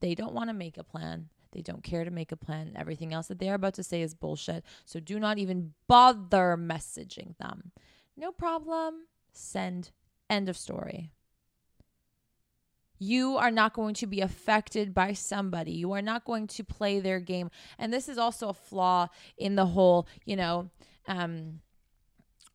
they 0.00 0.14
don't 0.14 0.34
want 0.34 0.50
to 0.50 0.54
make 0.54 0.76
a 0.76 0.84
plan. 0.84 1.28
They 1.52 1.62
don't 1.62 1.82
care 1.82 2.04
to 2.04 2.10
make 2.10 2.32
a 2.32 2.36
plan. 2.36 2.74
Everything 2.76 3.12
else 3.12 3.28
that 3.28 3.38
they 3.38 3.48
are 3.48 3.54
about 3.54 3.74
to 3.74 3.82
say 3.82 4.02
is 4.02 4.14
bullshit. 4.14 4.64
So 4.84 5.00
do 5.00 5.18
not 5.18 5.38
even 5.38 5.72
bother 5.88 6.56
messaging 6.58 7.36
them. 7.38 7.72
No 8.20 8.32
problem. 8.32 9.06
Send. 9.32 9.92
End 10.28 10.50
of 10.50 10.56
story. 10.56 11.10
You 12.98 13.38
are 13.38 13.50
not 13.50 13.72
going 13.72 13.94
to 13.94 14.06
be 14.06 14.20
affected 14.20 14.92
by 14.92 15.14
somebody. 15.14 15.72
You 15.72 15.92
are 15.92 16.02
not 16.02 16.26
going 16.26 16.46
to 16.48 16.62
play 16.62 17.00
their 17.00 17.18
game. 17.18 17.50
And 17.78 17.90
this 17.90 18.10
is 18.10 18.18
also 18.18 18.50
a 18.50 18.54
flaw 18.54 19.08
in 19.38 19.54
the 19.54 19.64
whole, 19.64 20.06
you 20.26 20.36
know, 20.36 20.68
um, 21.08 21.60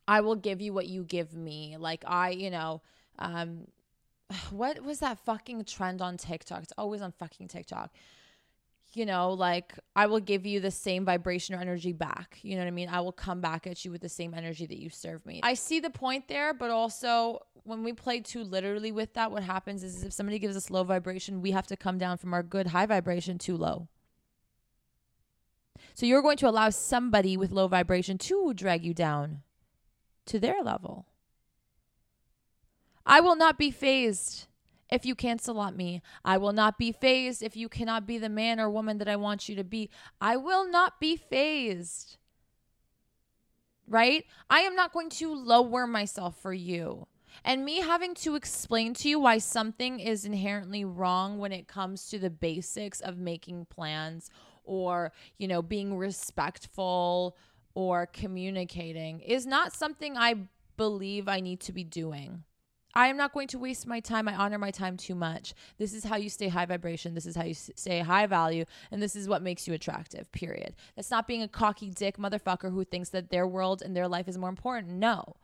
I 0.08 0.22
will 0.22 0.36
give 0.36 0.62
you 0.62 0.72
what 0.72 0.86
you 0.86 1.04
give 1.04 1.34
me. 1.34 1.78
Like 1.80 2.04
I, 2.06 2.30
you 2.30 2.52
know, 2.52 2.84
um, 3.18 3.68
what 4.52 4.84
was 4.84 5.00
that 5.00 5.18
fucking 5.26 5.66
trend 5.66 6.00
on 6.00 6.18
TikTok? 6.18 6.62
It's 6.62 6.74
always 6.78 7.02
on 7.02 7.12
fucking 7.12 7.48
TikTok 7.48 7.92
you 8.96 9.06
know, 9.06 9.32
like 9.32 9.74
I 9.96 10.06
will 10.08 10.20
give 10.20 10.46
you 10.46 10.60
the 10.60 10.72
same 10.72 11.06
vibration 11.06 11.56
or 11.56 11.60
energy 11.60 11.94
back. 11.94 12.40
You 12.42 12.56
know 12.56 12.62
what 12.62 12.68
I 12.68 12.72
mean? 12.72 12.90
I 12.90 13.02
will 13.02 13.12
come 13.12 13.42
back 13.42 13.68
at 13.68 13.84
you 13.84 13.92
with 13.92 14.02
the 14.02 14.10
same 14.10 14.34
energy 14.34 14.66
that 14.66 14.78
you 14.78 14.90
serve 14.90 15.26
me. 15.26 15.42
I 15.44 15.54
see 15.54 15.80
the 15.80 15.90
point 15.90 16.28
there, 16.28 16.54
but 16.54 16.72
also 16.72 17.40
when 17.64 17.84
we 17.84 17.94
play 17.94 18.20
too 18.20 18.44
literally 18.44 18.92
with 18.92 19.14
that, 19.16 19.32
what 19.32 19.44
happens 19.44 19.84
is 19.84 20.04
if 20.04 20.14
somebody 20.14 20.40
gives 20.40 20.56
us 20.56 20.70
low 20.70 20.84
vibration, 20.84 21.42
we 21.42 21.52
have 21.52 21.68
to 21.68 21.76
come 21.76 21.98
down 21.98 22.18
from 22.18 22.34
our 22.34 22.44
good 22.44 22.68
high 22.68 22.86
vibration 22.86 23.38
too 23.38 23.58
low. 23.58 23.88
So 25.94 26.06
you're 26.06 26.22
going 26.22 26.38
to 26.38 26.50
allow 26.50 26.70
somebody 26.70 27.38
with 27.38 27.52
low 27.52 27.68
vibration 27.68 28.18
to 28.20 28.54
drag 28.54 28.86
you 28.86 28.94
down 28.94 29.42
to 30.26 30.40
their 30.40 30.62
level. 30.62 31.08
I 33.06 33.22
will 33.22 33.36
not 33.36 33.58
be 33.58 33.72
fazed 33.72 34.48
if 34.90 35.06
you 35.06 35.16
cancel 35.16 35.60
on 35.60 35.76
me. 35.76 36.02
I 36.24 36.38
will 36.38 36.54
not 36.54 36.78
be 36.78 36.92
fazed 36.92 37.42
if 37.42 37.56
you 37.56 37.70
cannot 37.70 38.06
be 38.06 38.18
the 38.18 38.30
man 38.30 38.60
or 38.60 38.70
woman 38.70 38.98
that 39.00 39.08
I 39.08 39.16
want 39.16 39.50
you 39.50 39.56
to 39.56 39.64
be. 39.64 39.90
I 40.22 40.38
will 40.38 40.70
not 40.70 41.00
be 41.00 41.16
fazed. 41.16 42.18
Right? 43.88 44.26
I 44.50 44.62
am 44.62 44.76
not 44.76 44.94
going 44.94 45.10
to 45.12 45.34
lower 45.34 45.86
myself 45.86 46.40
for 46.42 46.54
you. 46.54 47.08
And 47.44 47.66
me 47.66 47.82
having 47.82 48.16
to 48.16 48.36
explain 48.36 48.94
to 48.96 49.10
you 49.10 49.20
why 49.20 49.40
something 49.40 50.00
is 50.00 50.26
inherently 50.26 50.86
wrong 50.86 51.38
when 51.38 51.52
it 51.52 51.68
comes 51.68 52.08
to 52.10 52.18
the 52.18 52.30
basics 52.30 53.02
of 53.02 53.18
making 53.18 53.66
plans 53.66 54.30
or, 54.64 55.12
you 55.38 55.48
know, 55.48 55.62
being 55.62 55.98
respectful 55.98 57.36
or 57.74 58.08
communicating 58.08 59.20
is 59.20 59.46
not 59.46 59.74
something 59.74 60.18
I 60.18 60.48
believe 60.78 61.28
I 61.28 61.40
need 61.42 61.60
to 61.62 61.74
be 61.74 61.84
doing. 61.84 62.44
I 62.96 63.08
am 63.08 63.18
not 63.18 63.34
going 63.34 63.50
to 63.50 63.60
waste 63.60 63.86
my 63.86 64.00
time. 64.00 64.28
I 64.28 64.36
honor 64.36 64.58
my 64.58 64.72
time 64.72 64.96
too 64.96 65.16
much. 65.16 65.54
This 65.78 65.94
is 65.94 66.06
how 66.06 66.16
you 66.16 66.30
stay 66.30 66.48
high 66.48 66.66
vibration. 66.66 67.14
This 67.14 67.26
is 67.26 67.36
how 67.36 67.44
you 67.44 67.54
stay 67.54 68.00
high 68.00 68.26
value. 68.26 68.64
And 68.90 69.02
this 69.02 69.16
is 69.16 69.28
what 69.28 69.42
makes 69.42 69.68
you 69.68 69.74
attractive, 69.74 70.32
period. 70.32 70.76
That's 70.96 71.12
not 71.12 71.28
being 71.28 71.42
a 71.42 71.48
cocky 71.48 71.90
dick 71.90 72.18
motherfucker 72.18 72.72
who 72.72 72.86
thinks 72.86 73.10
that 73.10 73.30
their 73.30 73.46
world 73.46 73.82
and 73.82 73.96
their 73.96 74.08
life 74.08 74.30
is 74.30 74.38
more 74.38 74.50
important. 74.50 74.94
No, 74.94 75.36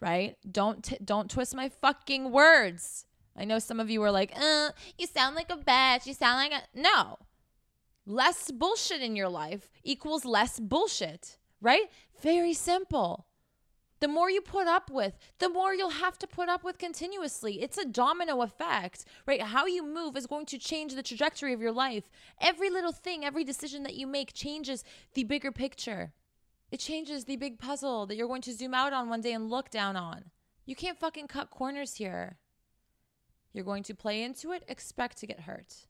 right? 0.00 0.36
Don't, 0.50 0.84
t- 0.84 0.98
don't 1.02 1.30
twist 1.30 1.54
my 1.54 1.70
fucking 1.70 2.30
words. 2.30 3.06
I 3.34 3.46
know 3.46 3.58
some 3.58 3.80
of 3.80 3.88
you 3.88 4.02
are 4.02 4.10
like, 4.10 4.32
uh, 4.38 4.70
you 4.98 5.06
sound 5.06 5.34
like 5.34 5.50
a 5.50 5.56
bitch. 5.56 6.06
You 6.06 6.12
sound 6.12 6.36
like 6.36 6.52
a. 6.52 6.78
No. 6.78 7.18
Less 8.04 8.50
bullshit 8.50 9.00
in 9.00 9.16
your 9.16 9.28
life 9.28 9.70
equals 9.84 10.24
less 10.24 10.58
bullshit, 10.60 11.38
right? 11.60 11.88
Very 12.20 12.52
simple. 12.52 13.26
The 14.02 14.08
more 14.08 14.28
you 14.28 14.40
put 14.40 14.66
up 14.66 14.90
with, 14.90 15.16
the 15.38 15.48
more 15.48 15.72
you'll 15.72 15.90
have 15.90 16.18
to 16.18 16.26
put 16.26 16.48
up 16.48 16.64
with 16.64 16.76
continuously. 16.76 17.62
It's 17.62 17.78
a 17.78 17.84
domino 17.84 18.42
effect, 18.42 19.04
right? 19.28 19.40
How 19.40 19.66
you 19.66 19.86
move 19.86 20.16
is 20.16 20.26
going 20.26 20.46
to 20.46 20.58
change 20.58 20.96
the 20.96 21.04
trajectory 21.04 21.52
of 21.52 21.60
your 21.60 21.70
life. 21.70 22.10
Every 22.40 22.68
little 22.68 22.90
thing, 22.90 23.24
every 23.24 23.44
decision 23.44 23.84
that 23.84 23.94
you 23.94 24.08
make 24.08 24.32
changes 24.32 24.82
the 25.14 25.22
bigger 25.22 25.52
picture. 25.52 26.12
It 26.72 26.80
changes 26.80 27.26
the 27.26 27.36
big 27.36 27.60
puzzle 27.60 28.06
that 28.06 28.16
you're 28.16 28.26
going 28.26 28.42
to 28.42 28.52
zoom 28.52 28.74
out 28.74 28.92
on 28.92 29.08
one 29.08 29.20
day 29.20 29.34
and 29.34 29.48
look 29.48 29.70
down 29.70 29.94
on. 29.94 30.32
You 30.66 30.74
can't 30.74 30.98
fucking 30.98 31.28
cut 31.28 31.50
corners 31.50 31.94
here. 31.94 32.38
You're 33.52 33.64
going 33.64 33.84
to 33.84 33.94
play 33.94 34.24
into 34.24 34.50
it, 34.50 34.64
expect 34.66 35.18
to 35.18 35.28
get 35.28 35.42
hurt. 35.42 35.86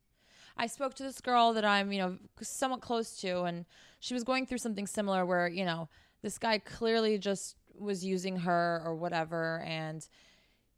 I 0.55 0.66
spoke 0.66 0.92
to 0.96 1.03
this 1.03 1.22
girl 1.22 1.55
that 1.55 1.64
I'm, 1.64 1.90
you 1.90 1.98
know, 1.98 2.18
somewhat 2.42 2.83
close 2.83 3.16
to, 3.22 3.44
and 3.44 3.64
she 4.01 4.12
was 4.12 4.22
going 4.22 4.44
through 4.44 4.59
something 4.59 4.87
similar 4.87 5.25
where, 5.25 5.48
you 5.48 5.64
know, 5.64 5.88
this 6.22 6.38
guy 6.38 6.59
clearly 6.59 7.18
just 7.18 7.57
was 7.78 8.04
using 8.04 8.37
her 8.38 8.82
or 8.85 8.94
whatever. 8.94 9.62
And, 9.66 10.06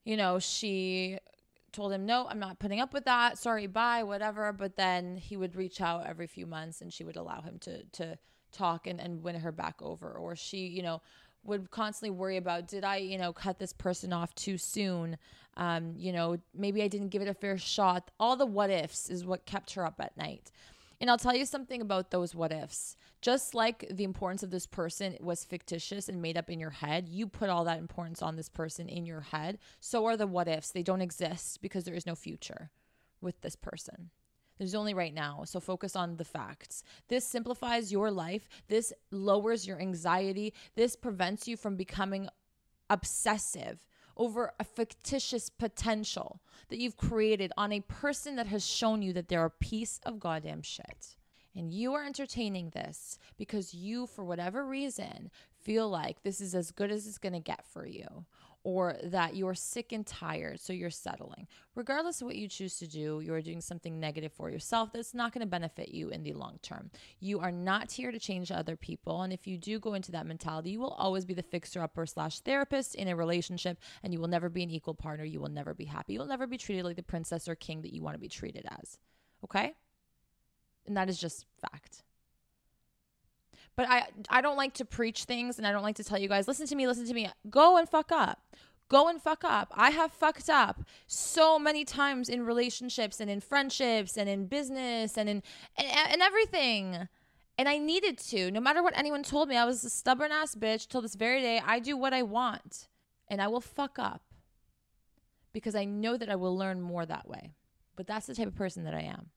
you 0.05 0.17
know, 0.17 0.39
she 0.39 1.19
told 1.73 1.93
him, 1.93 2.07
no, 2.07 2.27
I'm 2.29 2.39
not 2.39 2.59
putting 2.59 2.81
up 2.81 2.93
with 2.93 3.05
that. 3.05 3.39
Sorry, 3.39 3.67
bye, 3.67 4.03
whatever. 4.03 4.53
But 4.53 4.77
then 4.77 5.17
he 5.17 5.37
would 5.37 5.57
reach 5.57 5.81
out 5.81 6.07
every 6.07 6.27
few 6.27 6.47
months 6.47 6.81
and 6.81 6.93
she 6.93 7.05
would 7.05 7.17
allow 7.17 7.41
him 7.43 7.59
to, 7.61 7.85
to 7.85 8.19
talk 8.53 8.87
and, 8.87 9.01
and 9.01 9.23
win 9.23 9.37
her 9.41 9.53
back 9.53 9.83
over. 9.83 10.13
Or 10.13 10.37
she, 10.37 10.67
you 10.67 10.83
know, 10.83 11.03
would 11.45 11.71
constantly 11.71 12.11
worry 12.11 12.37
about 12.37 12.69
did 12.69 12.85
I, 12.85 12.97
you 12.97 13.19
know, 13.19 13.33
cut 13.33 13.59
this 13.59 13.73
person 13.73 14.13
off 14.13 14.35
too 14.35 14.57
soon? 14.57 15.19
Um, 15.57 15.95
you 15.97 16.13
know, 16.13 16.39
maybe 16.55 16.83
I 16.83 16.89
didn't 16.89 17.11
give 17.11 17.23
it 17.23 17.29
a 17.29 17.35
fair 17.35 17.59
shot. 17.59 18.11
All 18.19 18.37
the 18.37 18.47
what 18.47 18.71
ifs 18.71 19.11
is 19.11 19.25
what 19.25 19.47
kept 19.47 19.75
her 19.75 19.85
up 19.85 20.01
at 20.01 20.17
night. 20.17 20.51
And 21.01 21.11
I'll 21.11 21.19
tell 21.19 21.35
you 21.35 21.45
something 21.45 21.81
about 21.81 22.11
those 22.11 22.35
what 22.35 22.53
ifs. 22.53 22.97
Just 23.21 23.55
like 23.55 23.87
the 23.91 24.05
importance 24.05 24.43
of 24.43 24.51
this 24.51 24.67
person 24.67 25.17
was 25.21 25.45
fictitious 25.45 26.09
and 26.09 26.23
made 26.23 26.37
up 26.37 26.51
in 26.51 26.61
your 26.61 26.71
head, 26.71 27.09
you 27.09 27.27
put 27.27 27.51
all 27.51 27.65
that 27.65 27.79
importance 27.79 28.23
on 28.23 28.37
this 28.37 28.49
person 28.49 28.89
in 28.89 29.07
your 29.07 29.21
head. 29.21 29.59
So 29.81 30.05
are 30.07 30.17
the 30.17 30.27
what 30.27 30.49
ifs. 30.49 30.71
They 30.71 30.83
don't 30.83 31.01
exist 31.01 31.61
because 31.63 31.85
there 31.85 31.95
is 31.95 32.07
no 32.07 32.15
future 32.15 32.71
with 33.21 33.41
this 33.41 33.57
person. 33.57 34.11
There's 34.59 34.75
only 34.75 34.95
right 34.95 35.13
now. 35.13 35.43
So 35.45 35.59
focus 35.59 35.97
on 35.97 36.17
the 36.17 36.25
facts. 36.25 36.85
This 37.09 37.27
simplifies 37.27 37.91
your 37.91 38.11
life. 38.11 38.49
This 38.69 38.93
lowers 39.11 39.67
your 39.67 39.81
anxiety. 39.81 40.55
This 40.77 40.95
prevents 40.95 41.49
you 41.49 41.57
from 41.57 41.77
becoming 41.77 42.29
obsessive 42.89 43.85
over 44.17 44.53
a 44.59 44.65
fictitious 44.65 45.49
potential 45.49 46.41
that 46.69 46.79
you've 46.79 46.97
created 46.97 47.53
on 47.57 47.73
a 47.73 47.81
person 47.81 48.37
that 48.37 48.47
has 48.47 48.67
shown 48.67 49.03
you 49.03 49.13
that 49.13 49.29
they're 49.29 49.45
a 49.45 49.51
piece 49.51 50.01
of 50.05 50.21
goddamn 50.21 50.63
shit. 50.63 51.17
And 51.57 51.73
you 51.73 51.95
are 51.95 52.05
entertaining 52.05 52.71
this 52.71 53.19
because 53.37 53.75
you, 53.75 54.07
for 54.07 54.25
whatever 54.25 54.67
reason, 54.67 55.31
feel 55.63 55.89
like 55.89 56.23
this 56.23 56.41
is 56.41 56.55
as 56.55 56.71
good 56.71 56.91
as 56.91 57.07
it's 57.07 57.19
to 57.33 57.41
get 57.41 57.65
for 57.67 57.87
you 57.87 58.25
or 58.65 58.97
that 59.05 59.37
you're 59.37 59.55
sick 59.55 59.93
and 59.93 60.07
tired, 60.07 60.59
so 60.59 60.73
you're 60.73 60.89
settling. 60.89 61.47
Regardless 61.75 62.21
of 62.21 62.27
what 62.27 62.37
you 62.37 62.49
choose 62.49 62.79
to 62.79 62.87
do, 62.87 63.21
you're 63.23 63.43
doing 63.43 63.61
something 63.61 64.01
negative 64.01 64.33
for 64.33 64.49
yourself 64.49 64.91
that's 64.93 65.13
not 65.13 65.33
going 65.33 65.41
to 65.41 65.47
benefit 65.47 65.91
you 65.91 66.09
in 66.09 66.23
the 66.23 66.33
long 66.33 66.59
term. 66.63 66.91
You 67.21 67.41
are 67.41 67.53
not 67.53 67.93
here 67.93 68.11
to 68.11 68.19
change 68.19 68.51
other 68.51 68.75
people. 68.75 69.21
And 69.23 69.35
if 69.35 69.47
you 69.47 69.59
do 69.59 69.79
go 69.79 69.93
into 69.93 70.13
that 70.13 70.27
mentality, 70.27 70.71
you 70.71 70.81
will 70.81 70.93
always 70.93 71.27
be 71.27 71.35
the 71.35 71.43
fixer 71.43 71.83
upper 71.83 72.07
slash 72.07 72.41
therapist 72.41 72.95
in 72.95 73.09
a 73.09 73.15
relationship, 73.15 73.79
and 74.03 74.15
you 74.15 74.19
will 74.19 74.29
never 74.29 74.49
be 74.49 74.63
an 74.63 74.71
equal 74.71 74.95
partner. 74.95 75.25
You 75.25 75.41
will 75.41 75.51
never 75.51 75.75
be 75.75 75.85
happy. 75.85 76.15
You'll 76.15 76.27
never 76.27 76.47
be 76.47 76.59
treated 76.59 76.87
like 76.87 76.97
the 76.97 77.03
princess 77.03 77.47
or 77.47 77.55
king 77.55 77.83
that 77.83 77.93
you 77.93 78.03
want 78.03 78.15
to 78.15 78.21
be 78.21 78.29
treated 78.29 78.67
as. 78.81 78.99
Okay? 79.45 79.75
And 80.87 80.97
that 80.97 81.11
is 81.11 81.19
just 81.19 81.45
fact. 81.61 82.03
But 83.77 83.89
I 83.89 84.07
I 84.29 84.41
don't 84.41 84.57
like 84.57 84.75
to 84.75 84.85
preach 84.85 85.25
things 85.25 85.59
and 85.59 85.67
I 85.67 85.73
don't 85.73 85.83
like 85.83 85.97
to 85.97 86.05
tell 86.05 86.19
you 86.19 86.29
guys, 86.29 86.47
listen 86.47 86.67
to 86.67 86.77
me, 86.77 86.87
listen 86.87 87.07
to 87.07 87.15
me. 87.15 87.29
Go 87.51 87.77
and 87.77 87.89
fuck 87.89 88.13
up. 88.13 88.41
Go 88.89 89.09
and 89.09 89.21
fuck 89.21 89.45
up. 89.45 89.73
I 89.75 89.91
have 89.91 90.13
fucked 90.13 90.49
up 90.51 90.83
so 91.07 91.59
many 91.59 91.85
times 91.85 92.29
in 92.29 92.45
relationships 92.45 93.19
and 93.19 93.31
in 93.31 93.41
friendships 93.41 94.17
and 94.17 94.29
in 94.29 94.47
business 94.47 95.17
and 95.17 95.29
in 95.29 95.43
and, 95.77 96.13
and 96.13 96.23
everything. 96.23 97.09
And 97.57 97.69
I 97.69 97.79
needed 97.79 98.19
to. 98.19 98.51
No 98.51 98.61
matter 98.61 98.83
what 98.83 98.97
anyone 98.97 99.23
told 99.23 99.49
me, 99.49 99.57
I 99.57 99.65
was 99.65 99.85
a 99.85 99.91
stubborn 99.91 100.33
ass 100.33 100.55
bitch 100.55 100.89
till 100.89 101.01
this 101.01 101.15
very 101.15 101.41
day. 101.41 101.63
I 101.65 101.79
do 101.79 101.97
what 101.97 102.13
I 102.13 102.23
want. 102.23 102.89
And 103.29 103.41
I 103.41 103.49
will 103.49 103.61
fuck 103.61 103.99
up. 103.99 104.23
Because 105.53 105.77
I 105.77 105.85
know 105.85 106.17
that 106.17 106.29
I 106.29 106.35
will 106.35 106.57
learn 106.57 106.81
more 106.81 107.07
that 107.07 107.29
way. 107.29 107.53
But 107.97 108.09
that's 108.09 108.27
the 108.27 108.35
type 108.35 108.49
of 108.49 108.57
person 108.57 108.83
that 108.85 108.95
I 108.95 109.03
am. 109.03 109.31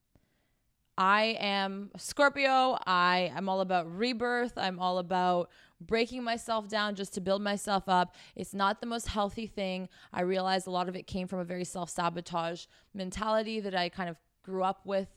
I 0.97 1.37
am 1.39 1.91
Scorpio. 1.97 2.77
I 2.87 3.31
am 3.35 3.47
all 3.47 3.61
about 3.61 3.95
rebirth. 3.95 4.57
I'm 4.57 4.79
all 4.79 4.97
about 4.97 5.51
breaking 5.79 6.23
myself 6.23 6.67
down 6.67 6.95
just 6.95 7.13
to 7.13 7.21
build 7.21 7.41
myself 7.41 7.83
up. 7.87 8.15
It's 8.35 8.53
not 8.53 8.81
the 8.81 8.87
most 8.87 9.07
healthy 9.07 9.45
thing. 9.45 9.89
I 10.11 10.21
realize 10.21 10.65
a 10.65 10.71
lot 10.71 10.89
of 10.89 10.95
it 10.95 11.05
came 11.05 11.27
from 11.27 11.39
a 11.39 11.43
very 11.43 11.65
self 11.65 11.89
sabotage 11.91 12.65
mentality 12.95 13.59
that 13.59 13.75
I 13.75 13.89
kind 13.89 14.09
of 14.09 14.17
grew 14.43 14.63
up 14.63 14.81
with. 14.85 15.09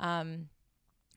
Um, 0.00 0.48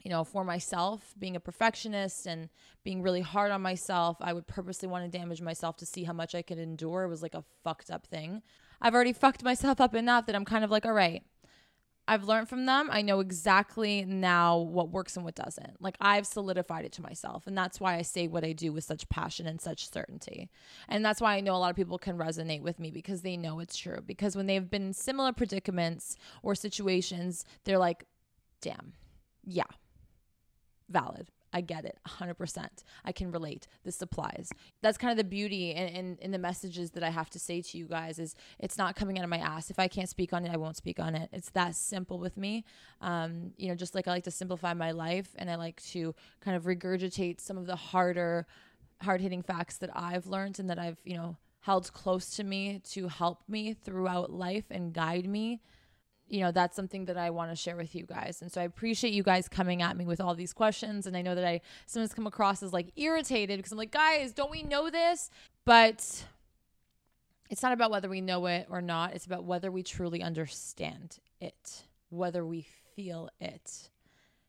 you 0.03 0.09
know, 0.09 0.23
for 0.23 0.43
myself, 0.43 1.13
being 1.19 1.35
a 1.35 1.39
perfectionist 1.39 2.25
and 2.25 2.49
being 2.83 3.03
really 3.03 3.21
hard 3.21 3.51
on 3.51 3.61
myself, 3.61 4.17
I 4.19 4.33
would 4.33 4.47
purposely 4.47 4.87
want 4.87 5.09
to 5.09 5.17
damage 5.17 5.41
myself 5.41 5.77
to 5.77 5.85
see 5.85 6.03
how 6.03 6.13
much 6.13 6.33
I 6.33 6.41
could 6.41 6.57
endure. 6.57 7.03
It 7.03 7.09
was 7.09 7.21
like 7.21 7.35
a 7.35 7.43
fucked 7.63 7.91
up 7.91 8.07
thing. 8.07 8.41
I've 8.81 8.95
already 8.95 9.13
fucked 9.13 9.43
myself 9.43 9.79
up 9.79 9.93
enough 9.93 10.25
that 10.25 10.35
I'm 10.35 10.43
kind 10.43 10.63
of 10.63 10.71
like, 10.71 10.87
all 10.87 10.93
right, 10.93 11.23
I've 12.11 12.25
learned 12.25 12.49
from 12.49 12.65
them. 12.65 12.89
I 12.91 13.03
know 13.03 13.21
exactly 13.21 14.03
now 14.03 14.57
what 14.57 14.89
works 14.89 15.15
and 15.15 15.23
what 15.23 15.33
doesn't. 15.33 15.81
Like 15.81 15.95
I've 16.01 16.27
solidified 16.27 16.83
it 16.83 16.91
to 16.93 17.01
myself. 17.01 17.47
And 17.47 17.57
that's 17.57 17.79
why 17.79 17.95
I 17.95 18.01
say 18.01 18.27
what 18.27 18.43
I 18.43 18.51
do 18.51 18.73
with 18.73 18.83
such 18.83 19.07
passion 19.07 19.47
and 19.47 19.61
such 19.61 19.89
certainty. 19.89 20.49
And 20.89 21.05
that's 21.05 21.21
why 21.21 21.37
I 21.37 21.39
know 21.39 21.55
a 21.55 21.55
lot 21.55 21.69
of 21.69 21.77
people 21.77 21.97
can 21.97 22.17
resonate 22.17 22.63
with 22.63 22.79
me 22.79 22.91
because 22.91 23.21
they 23.21 23.37
know 23.37 23.61
it's 23.61 23.77
true. 23.77 23.99
Because 24.05 24.35
when 24.35 24.45
they've 24.45 24.69
been 24.69 24.87
in 24.87 24.93
similar 24.93 25.31
predicaments 25.31 26.17
or 26.43 26.53
situations, 26.53 27.45
they're 27.63 27.77
like, 27.77 28.03
damn, 28.59 28.91
yeah, 29.45 29.63
valid. 30.89 31.29
I 31.53 31.61
get 31.61 31.85
it 31.85 31.99
100%. 32.07 32.67
I 33.03 33.11
can 33.11 33.31
relate. 33.31 33.67
This 33.83 34.01
applies. 34.01 34.49
That's 34.81 34.97
kind 34.97 35.11
of 35.11 35.17
the 35.17 35.23
beauty 35.23 35.71
in, 35.71 35.87
in, 35.87 36.17
in, 36.21 36.31
the 36.31 36.37
messages 36.37 36.91
that 36.91 37.03
I 37.03 37.09
have 37.09 37.29
to 37.31 37.39
say 37.39 37.61
to 37.61 37.77
you 37.77 37.85
guys 37.85 38.19
is 38.19 38.35
it's 38.59 38.77
not 38.77 38.95
coming 38.95 39.17
out 39.17 39.23
of 39.23 39.29
my 39.29 39.37
ass. 39.37 39.69
If 39.69 39.79
I 39.79 39.87
can't 39.87 40.09
speak 40.09 40.33
on 40.33 40.45
it, 40.45 40.51
I 40.51 40.57
won't 40.57 40.77
speak 40.77 40.99
on 40.99 41.15
it. 41.15 41.29
It's 41.33 41.49
that 41.51 41.75
simple 41.75 42.19
with 42.19 42.37
me. 42.37 42.63
Um, 43.01 43.51
you 43.57 43.67
know, 43.67 43.75
just 43.75 43.95
like 43.95 44.07
I 44.07 44.11
like 44.11 44.23
to 44.25 44.31
simplify 44.31 44.73
my 44.73 44.91
life 44.91 45.29
and 45.37 45.49
I 45.49 45.55
like 45.55 45.81
to 45.91 46.15
kind 46.39 46.55
of 46.55 46.63
regurgitate 46.63 47.41
some 47.41 47.57
of 47.57 47.65
the 47.65 47.75
harder, 47.75 48.47
hard 49.01 49.21
hitting 49.21 49.41
facts 49.41 49.77
that 49.77 49.89
I've 49.93 50.27
learned 50.27 50.59
and 50.59 50.69
that 50.69 50.79
I've, 50.79 50.99
you 51.03 51.17
know, 51.17 51.37
held 51.61 51.91
close 51.93 52.31
to 52.31 52.43
me 52.43 52.81
to 52.91 53.07
help 53.07 53.43
me 53.47 53.73
throughout 53.73 54.31
life 54.31 54.65
and 54.71 54.93
guide 54.93 55.27
me 55.27 55.61
you 56.31 56.39
know, 56.39 56.51
that's 56.51 56.77
something 56.77 57.05
that 57.05 57.17
I 57.17 57.29
want 57.29 57.51
to 57.51 57.57
share 57.57 57.75
with 57.75 57.93
you 57.93 58.05
guys. 58.05 58.41
And 58.41 58.49
so 58.49 58.61
I 58.61 58.63
appreciate 58.63 59.13
you 59.13 59.21
guys 59.21 59.49
coming 59.49 59.81
at 59.81 59.97
me 59.97 60.05
with 60.05 60.21
all 60.21 60.33
these 60.33 60.53
questions. 60.53 61.05
And 61.05 61.17
I 61.17 61.21
know 61.21 61.35
that 61.35 61.43
I 61.45 61.59
sometimes 61.87 62.13
come 62.13 62.25
across 62.25 62.63
as 62.63 62.71
like 62.71 62.93
irritated 62.95 63.59
because 63.59 63.73
I'm 63.73 63.77
like, 63.77 63.91
guys, 63.91 64.31
don't 64.31 64.49
we 64.49 64.63
know 64.63 64.89
this? 64.89 65.29
But 65.65 66.23
it's 67.49 67.61
not 67.61 67.73
about 67.73 67.91
whether 67.91 68.07
we 68.07 68.21
know 68.21 68.45
it 68.45 68.67
or 68.69 68.81
not. 68.81 69.13
It's 69.13 69.25
about 69.25 69.43
whether 69.43 69.69
we 69.69 69.83
truly 69.83 70.23
understand 70.23 71.19
it, 71.41 71.83
whether 72.09 72.45
we 72.45 72.65
feel 72.95 73.29
it. 73.41 73.89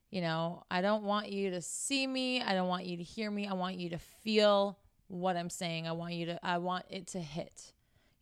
You 0.08 0.20
know, 0.20 0.62
I 0.70 0.82
don't 0.82 1.02
want 1.02 1.32
you 1.32 1.50
to 1.50 1.60
see 1.60 2.06
me. 2.06 2.42
I 2.42 2.54
don't 2.54 2.68
want 2.68 2.86
you 2.86 2.96
to 2.96 3.02
hear 3.02 3.28
me. 3.28 3.48
I 3.48 3.54
want 3.54 3.74
you 3.78 3.90
to 3.90 3.98
feel 3.98 4.78
what 5.08 5.36
I'm 5.36 5.50
saying. 5.50 5.88
I 5.88 5.92
want 5.92 6.14
you 6.14 6.26
to, 6.26 6.46
I 6.46 6.58
want 6.58 6.84
it 6.88 7.08
to 7.08 7.18
hit. 7.18 7.72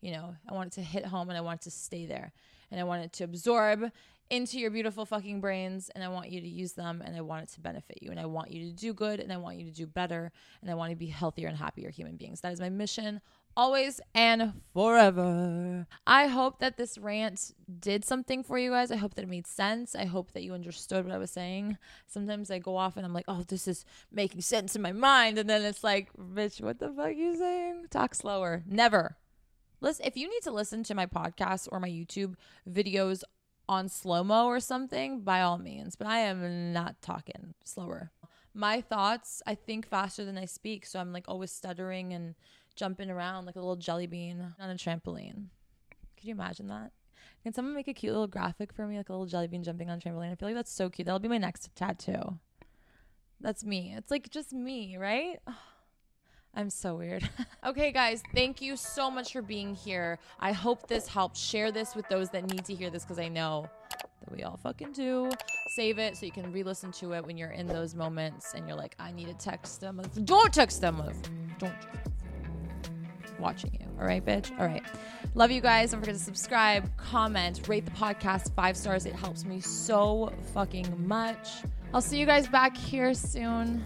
You 0.01 0.13
know, 0.13 0.35
I 0.49 0.53
want 0.55 0.69
it 0.69 0.73
to 0.77 0.81
hit 0.81 1.05
home 1.05 1.29
and 1.29 1.37
I 1.37 1.41
want 1.41 1.61
it 1.61 1.65
to 1.65 1.71
stay 1.71 2.07
there 2.07 2.33
and 2.71 2.79
I 2.79 2.83
want 2.83 3.03
it 3.03 3.13
to 3.13 3.23
absorb 3.23 3.91
into 4.29 4.57
your 4.57 4.71
beautiful 4.71 5.05
fucking 5.05 5.41
brains 5.41 5.91
and 5.93 6.03
I 6.03 6.07
want 6.07 6.29
you 6.29 6.39
to 6.39 6.47
use 6.47 6.71
them 6.71 7.03
and 7.05 7.17
I 7.17 7.21
want 7.21 7.43
it 7.43 7.49
to 7.53 7.59
benefit 7.59 8.01
you 8.01 8.11
and 8.11 8.19
I 8.19 8.25
want 8.25 8.49
you 8.49 8.65
to 8.69 8.71
do 8.71 8.93
good 8.93 9.19
and 9.19 9.31
I 9.31 9.37
want 9.37 9.57
you 9.57 9.65
to 9.65 9.71
do 9.71 9.85
better 9.85 10.31
and 10.61 10.71
I 10.71 10.73
want 10.73 10.91
to 10.91 10.95
be 10.95 11.07
healthier 11.07 11.49
and 11.49 11.57
happier 11.57 11.89
human 11.89 12.15
beings. 12.15 12.39
That 12.39 12.53
is 12.53 12.61
my 12.61 12.69
mission 12.69 13.19
always 13.55 13.99
and 14.13 14.53
forever. 14.73 15.85
I 16.07 16.27
hope 16.27 16.59
that 16.59 16.77
this 16.77 16.97
rant 16.97 17.53
did 17.79 18.05
something 18.05 18.43
for 18.43 18.57
you 18.57 18.71
guys. 18.71 18.91
I 18.91 18.95
hope 18.95 19.15
that 19.15 19.23
it 19.23 19.29
made 19.29 19.47
sense. 19.47 19.95
I 19.95 20.05
hope 20.05 20.31
that 20.31 20.43
you 20.43 20.53
understood 20.53 21.05
what 21.05 21.13
I 21.13 21.17
was 21.17 21.31
saying. 21.31 21.77
Sometimes 22.07 22.51
I 22.51 22.59
go 22.59 22.77
off 22.77 22.97
and 22.97 23.05
I'm 23.05 23.13
like, 23.13 23.25
oh, 23.27 23.43
this 23.47 23.67
is 23.67 23.85
making 24.11 24.41
sense 24.41 24.75
in 24.75 24.81
my 24.81 24.91
mind. 24.91 25.37
And 25.37 25.49
then 25.49 25.63
it's 25.63 25.83
like, 25.83 26.09
bitch, 26.13 26.61
what 26.61 26.79
the 26.79 26.87
fuck 26.87 27.07
are 27.07 27.11
you 27.11 27.35
saying? 27.35 27.87
Talk 27.89 28.15
slower. 28.15 28.63
Never. 28.65 29.17
Listen, 29.81 30.05
if 30.05 30.15
you 30.15 30.29
need 30.29 30.43
to 30.43 30.51
listen 30.51 30.83
to 30.83 30.95
my 30.95 31.07
podcast 31.07 31.67
or 31.71 31.79
my 31.79 31.89
YouTube 31.89 32.35
videos 32.69 33.23
on 33.67 33.89
slow 33.89 34.23
mo 34.23 34.45
or 34.45 34.59
something, 34.59 35.21
by 35.21 35.41
all 35.41 35.57
means. 35.57 35.95
But 35.95 36.07
I 36.07 36.19
am 36.19 36.71
not 36.71 37.01
talking 37.01 37.55
slower. 37.65 38.11
My 38.53 38.81
thoughts, 38.81 39.41
I 39.47 39.55
think 39.55 39.87
faster 39.87 40.23
than 40.23 40.37
I 40.37 40.45
speak. 40.45 40.85
So 40.85 40.99
I'm 40.99 41.11
like 41.11 41.25
always 41.27 41.51
stuttering 41.51 42.13
and 42.13 42.35
jumping 42.75 43.09
around 43.09 43.45
like 43.45 43.55
a 43.55 43.59
little 43.59 43.75
jelly 43.75 44.07
bean 44.07 44.53
on 44.59 44.69
a 44.69 44.75
trampoline. 44.75 45.45
Could 46.15 46.27
you 46.27 46.33
imagine 46.33 46.67
that? 46.67 46.91
Can 47.43 47.53
someone 47.53 47.73
make 47.73 47.87
a 47.87 47.93
cute 47.93 48.13
little 48.13 48.27
graphic 48.27 48.71
for 48.71 48.85
me, 48.85 48.97
like 48.97 49.09
a 49.09 49.13
little 49.13 49.25
jelly 49.25 49.47
bean 49.47 49.63
jumping 49.63 49.89
on 49.89 49.97
a 49.97 50.01
trampoline? 50.01 50.31
I 50.31 50.35
feel 50.35 50.47
like 50.49 50.55
that's 50.55 50.71
so 50.71 50.89
cute. 50.89 51.07
That'll 51.07 51.19
be 51.19 51.27
my 51.27 51.39
next 51.39 51.75
tattoo. 51.75 52.37
That's 53.39 53.63
me. 53.63 53.95
It's 53.97 54.11
like 54.11 54.29
just 54.29 54.53
me, 54.53 54.97
right? 54.97 55.39
Oh. 55.47 55.55
I'm 56.55 56.69
so 56.69 56.95
weird. 56.95 57.27
okay, 57.65 57.91
guys, 57.91 58.23
thank 58.35 58.61
you 58.61 58.75
so 58.75 59.09
much 59.09 59.31
for 59.31 59.41
being 59.41 59.73
here. 59.73 60.19
I 60.39 60.51
hope 60.51 60.87
this 60.87 61.07
helps. 61.07 61.39
Share 61.39 61.71
this 61.71 61.95
with 61.95 62.07
those 62.09 62.29
that 62.31 62.45
need 62.45 62.65
to 62.65 62.75
hear 62.75 62.89
this 62.89 63.03
because 63.03 63.19
I 63.19 63.29
know 63.29 63.69
that 63.89 64.35
we 64.35 64.43
all 64.43 64.57
fucking 64.57 64.91
do. 64.91 65.31
Save 65.69 65.97
it 65.97 66.17
so 66.17 66.25
you 66.25 66.31
can 66.31 66.51
re 66.51 66.63
listen 66.63 66.91
to 66.93 67.13
it 67.13 67.25
when 67.25 67.37
you're 67.37 67.51
in 67.51 67.67
those 67.67 67.95
moments 67.95 68.53
and 68.53 68.67
you're 68.67 68.77
like, 68.77 68.95
I 68.99 69.11
need 69.11 69.27
to 69.27 69.33
text 69.33 69.79
them. 69.79 70.01
Don't 70.25 70.53
text 70.53 70.81
them. 70.81 71.01
Don't. 71.57 71.73
Watching 73.39 73.77
you. 73.79 73.87
All 73.99 74.05
right, 74.05 74.23
bitch. 74.23 74.51
All 74.59 74.67
right. 74.67 74.83
Love 75.33 75.51
you 75.51 75.61
guys. 75.61 75.91
Don't 75.91 76.01
forget 76.01 76.15
to 76.15 76.21
subscribe, 76.21 76.95
comment, 76.97 77.67
rate 77.67 77.85
the 77.85 77.91
podcast 77.91 78.53
five 78.55 78.75
stars. 78.75 79.05
It 79.05 79.15
helps 79.15 79.45
me 79.45 79.61
so 79.61 80.33
fucking 80.53 81.07
much. 81.07 81.63
I'll 81.93 82.01
see 82.01 82.19
you 82.19 82.25
guys 82.25 82.47
back 82.47 82.75
here 82.75 83.13
soon. 83.13 83.83